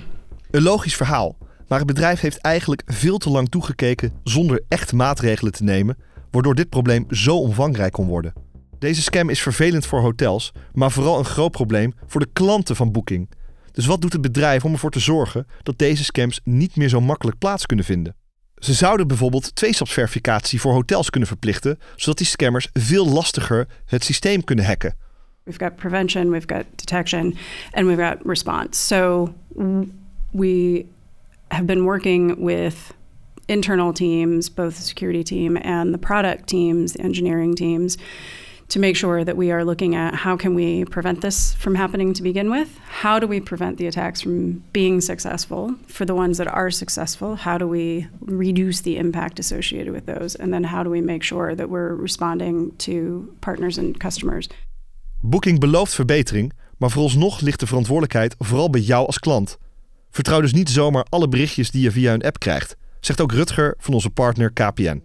Een 0.50 0.62
logisch 0.62 0.96
verhaal, 0.96 1.36
maar 1.68 1.78
het 1.78 1.86
bedrijf 1.86 2.20
heeft 2.20 2.38
eigenlijk 2.38 2.82
veel 2.86 3.18
te 3.18 3.30
lang 3.30 3.48
toegekeken 3.48 4.12
zonder 4.24 4.62
echt 4.68 4.92
maatregelen 4.92 5.52
te 5.52 5.64
nemen, 5.64 5.96
waardoor 6.30 6.54
dit 6.54 6.68
probleem 6.68 7.06
zo 7.10 7.36
omvangrijk 7.36 7.92
kon 7.92 8.06
worden. 8.06 8.32
Deze 8.78 9.02
scam 9.02 9.28
is 9.28 9.40
vervelend 9.40 9.86
voor 9.86 10.00
hotels, 10.00 10.52
maar 10.72 10.90
vooral 10.90 11.18
een 11.18 11.24
groot 11.24 11.50
probleem 11.50 11.94
voor 12.06 12.20
de 12.20 12.28
klanten 12.32 12.76
van 12.76 12.92
Booking. 12.92 13.28
Dus 13.72 13.86
wat 13.86 14.00
doet 14.00 14.12
het 14.12 14.22
bedrijf 14.22 14.64
om 14.64 14.72
ervoor 14.72 14.90
te 14.90 15.00
zorgen 15.00 15.46
dat 15.62 15.78
deze 15.78 16.04
scams 16.04 16.40
niet 16.44 16.76
meer 16.76 16.88
zo 16.88 17.00
makkelijk 17.00 17.38
plaats 17.38 17.66
kunnen 17.66 17.84
vinden? 17.84 18.14
Ze 18.58 18.74
zouden 18.74 19.06
bijvoorbeeld 19.06 19.54
tweestapsverificatie 19.54 20.60
voor 20.60 20.72
hotels 20.72 21.10
kunnen 21.10 21.28
verplichten, 21.28 21.78
zodat 21.96 22.18
die 22.18 22.26
scammers 22.26 22.68
veel 22.72 23.08
lastiger 23.08 23.68
het 23.84 24.04
systeem 24.04 24.44
kunnen 24.44 24.64
hacken. 24.64 24.96
We've 25.42 25.64
got 25.64 25.76
prevention, 25.76 26.30
we've 26.30 26.54
got 26.54 26.64
detection, 26.74 27.36
and 27.70 27.86
we've 27.86 28.02
got 28.02 28.16
response. 28.24 28.86
So 28.86 29.32
we 30.30 30.84
have 31.50 31.66
been 31.66 31.84
working 31.84 32.40
with 32.40 32.92
internal 33.48 33.92
teams, 33.92 34.48
both 34.48 34.76
the 34.76 34.82
security 34.82 35.24
team 35.24 35.58
and 35.62 35.94
the 35.94 35.98
product 35.98 36.48
teams, 36.48 36.92
the 36.92 37.02
engineering 37.02 37.54
teams, 37.54 37.96
to 38.68 38.78
make 38.78 38.96
sure 38.96 39.24
that 39.24 39.36
we 39.36 39.50
are 39.50 39.64
looking 39.64 39.94
at 39.94 40.14
how 40.14 40.36
can 40.36 40.54
we 40.54 40.84
prevent 40.84 41.22
this 41.22 41.54
from 41.54 41.74
happening 41.74 42.12
to 42.12 42.22
begin 42.22 42.50
with? 42.50 42.78
How 42.86 43.18
do 43.18 43.26
we 43.26 43.40
prevent 43.40 43.78
the 43.78 43.86
attacks 43.86 44.20
from 44.20 44.62
being 44.72 45.00
successful? 45.00 45.74
For 45.86 46.04
the 46.04 46.14
ones 46.14 46.36
that 46.36 46.48
are 46.48 46.70
successful, 46.70 47.36
how 47.36 47.56
do 47.56 47.66
we 47.66 48.06
reduce 48.20 48.82
the 48.82 48.98
impact 48.98 49.38
associated 49.38 49.92
with 49.94 50.04
those? 50.04 50.36
And 50.36 50.52
then 50.52 50.64
how 50.64 50.82
do 50.82 50.90
we 50.90 51.00
make 51.00 51.22
sure 51.22 51.54
that 51.54 51.70
we're 51.70 51.94
responding 51.94 52.76
to 52.78 53.34
partners 53.40 53.78
and 53.78 53.98
customers? 53.98 54.48
Booking 55.20 55.58
belooft 55.58 55.94
verbetering, 55.94 56.52
maar 56.76 56.90
vooralsnog 56.90 57.40
ligt 57.40 57.60
de 57.60 57.66
verantwoordelijkheid 57.66 58.34
vooral 58.38 58.70
bij 58.70 58.80
jou 58.80 59.06
als 59.06 59.18
klant. 59.18 59.58
Vertrouw 60.10 60.40
dus 60.40 60.52
niet 60.52 60.70
zomaar 60.70 61.06
alle 61.08 61.28
berichtjes 61.28 61.70
die 61.70 61.82
je 61.82 61.90
via 61.90 62.12
een 62.12 62.22
app 62.22 62.38
krijgt, 62.38 62.76
zegt 63.00 63.20
ook 63.20 63.32
Rutger 63.32 63.74
van 63.78 63.94
onze 63.94 64.10
partner 64.10 64.52
KPN. 64.52 65.02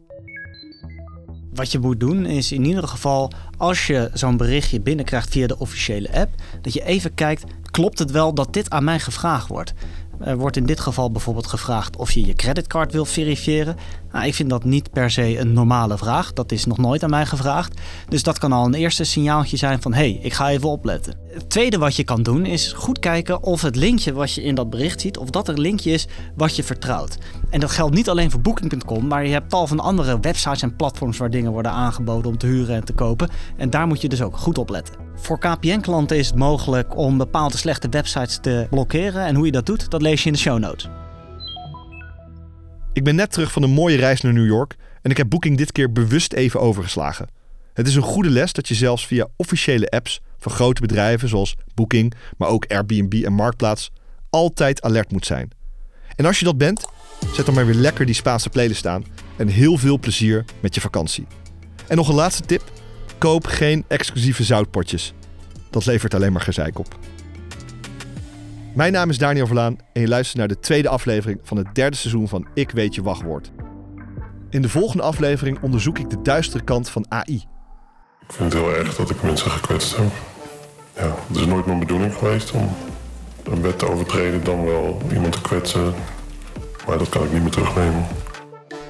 Wat 1.54 1.72
je 1.72 1.80
moet 1.80 2.00
doen 2.00 2.26
is 2.26 2.52
in 2.52 2.66
ieder 2.66 2.88
geval, 2.88 3.32
als 3.58 3.88
je 3.88 4.10
zo'n 4.14 4.38
berichtje 4.38 4.82
binnenkrijgt 4.82 5.30
via 5.30 5.48
de 5.48 5.60
officiële 5.60 6.14
app, 6.14 6.30
dat 6.62 6.74
je 6.74 6.84
even 6.84 7.14
kijkt, 7.14 7.44
klopt 7.72 8.00
het 8.00 8.12
wel 8.12 8.34
dat 8.34 8.54
dit 8.54 8.70
aan 8.70 8.84
mij 8.84 9.00
gevraagd 9.00 9.48
wordt? 9.48 9.74
Er 10.24 10.38
wordt 10.38 10.58
in 10.58 10.66
dit 10.66 10.80
geval 10.80 11.12
bijvoorbeeld 11.12 11.48
gevraagd 11.48 11.96
of 11.96 12.12
je 12.12 12.26
je 12.26 12.34
creditcard 12.34 12.92
wil 12.92 13.06
verifiëren. 13.06 13.76
Nou, 14.12 14.26
ik 14.26 14.34
vind 14.34 14.50
dat 14.50 14.64
niet 14.64 14.92
per 14.92 15.12
se 15.12 15.40
een 15.40 15.54
normale 15.54 15.98
vraag. 15.98 16.34
Dat 16.34 16.52
is 16.52 16.66
nog 16.66 16.78
nooit 16.78 17.04
aan 17.04 17.10
mij 17.10 17.26
gevraagd. 17.26 17.82
Dus 18.10 18.24
dat 18.24 18.38
kan 18.38 18.52
al 18.52 18.66
een 18.66 18.74
eerste 18.74 19.04
signaaltje 19.04 19.58
zijn 19.58 19.82
van 19.82 19.94
hé, 19.94 20.12
hey, 20.12 20.20
ik 20.22 20.34
ga 20.34 20.50
even 20.50 20.70
opletten. 20.70 21.18
Het 21.28 21.50
tweede 21.50 21.78
wat 21.78 21.96
je 21.96 22.04
kan 22.04 22.24
doen 22.24 22.46
is 22.46 22.74
goed 22.74 23.00
kijken 23.00 23.44
of 23.44 23.62
het 23.62 23.76
linkje 23.76 24.14
wat 24.14 24.34
je 24.34 24.44
in 24.44 24.56
dat 24.56 24.70
bericht 24.70 25.02
ziet, 25.02 25.18
of 25.18 25.30
dat 25.30 25.48
een 25.48 25.60
linkje 25.60 25.92
is 25.92 26.08
wat 26.36 26.56
je 26.56 26.64
vertrouwt. 26.64 27.18
En 27.50 27.60
dat 27.60 27.72
geldt 27.72 27.96
niet 27.96 28.10
alleen 28.10 28.32
voor 28.32 28.42
Booking.com, 28.42 29.08
maar 29.08 29.26
je 29.26 29.32
hebt 29.32 29.50
tal 29.50 29.68
van 29.68 29.80
andere 29.80 30.20
websites 30.20 30.62
en 30.62 30.76
platforms 30.76 31.18
waar 31.18 31.30
dingen 31.30 31.52
worden 31.52 31.72
aangeboden 31.72 32.32
om 32.32 32.38
te 32.38 32.48
huren 32.48 32.76
en 32.76 32.84
te 32.84 32.94
kopen. 32.94 33.30
En 33.58 33.70
daar 33.70 33.88
moet 33.88 34.02
je 34.02 34.10
dus 34.10 34.22
ook 34.22 34.38
goed 34.38 34.58
op 34.58 34.70
letten. 34.70 34.96
Voor 35.16 35.40
KPN-klanten 35.40 36.18
is 36.18 36.28
het 36.28 36.36
mogelijk 36.36 36.98
om 36.98 37.18
bepaalde 37.18 37.58
slechte 37.58 37.90
websites 37.90 38.38
te 38.42 38.68
blokkeren. 38.70 39.26
En 39.26 39.36
hoe 39.36 39.46
je 39.46 39.52
dat 39.52 39.66
doet, 39.66 39.92
dat 39.92 40.02
lees 40.02 40.22
je 40.22 40.28
in 40.28 40.34
de 40.34 40.40
show 40.40 40.60
notes. 40.60 40.90
Ik 42.94 43.04
ben 43.04 43.16
net 43.16 43.32
terug 43.32 43.52
van 43.52 43.64
een 43.64 43.70
mooie 43.70 43.98
reis 43.98 44.22
naar 44.22 44.34
New 44.34 44.46
York 44.46 44.76
en 45.02 45.12
ik 45.12 45.18
heb 45.18 45.30
Booking 45.30 45.58
dit 45.58 45.72
keer 45.72 45.92
bewust 45.92 46.34
even 46.34 46.60
overgeslagen. 46.60 47.28
Het 47.74 47.88
is 47.88 47.96
een 47.96 48.02
goede 48.02 48.30
les 48.30 48.54
dat 48.54 48.68
je 48.68 48.76
zelfs 48.76 49.08
via 49.08 49.28
officiële 49.36 49.90
apps 49.90 50.22
van 50.38 50.52
grote 50.52 50.82
bedrijven 50.82 51.30
zoals 51.30 51.56
Booking, 51.74 52.14
maar 52.38 52.50
ook 52.50 52.66
Airbnb 52.68 53.14
en 53.14 53.34
Marktplaats, 53.34 53.92
altijd 54.30 54.82
alert 54.82 55.12
moet 55.12 55.26
zijn. 55.26 55.52
En 56.16 56.26
als 56.26 56.40
je 56.40 56.46
dat 56.46 56.58
bent, 56.58 56.86
zet 57.34 57.46
dan 57.46 57.56
maar 57.56 57.66
weer 57.66 57.76
lekker 57.76 58.06
die 58.06 58.16
Spaanse 58.16 58.50
playlist 58.50 58.88
aan 58.88 59.06
en 59.38 59.48
heel 59.48 59.78
veel 59.78 60.00
plezier 60.00 60.46
met 60.60 60.76
je 60.76 60.82
vakantie. 60.82 61.28
En 61.88 61.96
nog 61.96 62.08
een 62.08 62.16
laatste 62.16 62.44
tip: 62.44 62.72
koop 63.24 63.48
geen 63.48 63.86
exclusieve 63.88 64.44
zoutpotjes. 64.44 65.14
Dat 65.70 65.86
levert 65.86 66.14
alleen 66.14 66.32
maar 66.32 66.42
gezeik 66.42 66.80
op. 66.80 66.98
Mijn 68.76 68.92
naam 68.92 69.10
is 69.10 69.18
Daniel 69.18 69.46
Verlaan 69.46 69.78
en 69.94 70.02
je 70.02 70.08
luistert 70.08 70.38
naar 70.38 70.48
de 70.48 70.60
tweede 70.60 70.90
aflevering 70.90 71.40
van 71.44 71.58
het 71.58 71.76
derde 71.76 71.96
seizoen 71.96 72.28
van 72.28 72.48
Ik 72.54 72.72
Weet 72.72 72.96
Je 72.96 73.02
Wachtwoord. 73.02 73.52
In 74.50 74.62
de 74.62 74.70
volgende 74.70 75.04
aflevering 75.04 75.62
onderzoek 75.62 76.00
ik 76.00 76.10
de 76.10 76.22
duistere 76.22 76.64
kant 76.64 76.90
van 76.90 77.06
AI. 77.10 77.36
Ik 78.28 78.34
vind 78.34 78.54
het 78.54 78.62
heel 78.62 78.76
erg 78.76 78.96
dat 78.96 79.10
ik 79.10 79.24
mensen 79.24 79.52
gekwetst 79.52 79.98
heb. 79.98 80.12
Ja, 80.96 81.16
het 81.28 81.38
is 81.38 81.46
nooit 81.46 81.66
mijn 81.66 81.80
bedoeling 81.80 82.14
geweest 82.14 82.52
om 82.52 82.70
een 83.44 83.62
wet 83.62 83.80
te 83.80 83.90
overtreden 83.90 84.44
dan 84.44 84.66
wel 84.66 85.02
iemand 85.14 85.34
te 85.34 85.42
kwetsen. 85.42 85.94
Maar 86.88 86.98
dat 86.98 87.10
kan 87.10 87.24
ik 87.24 87.32
niet 87.32 87.42
meer 87.42 87.52
terugnemen. 87.52 88.06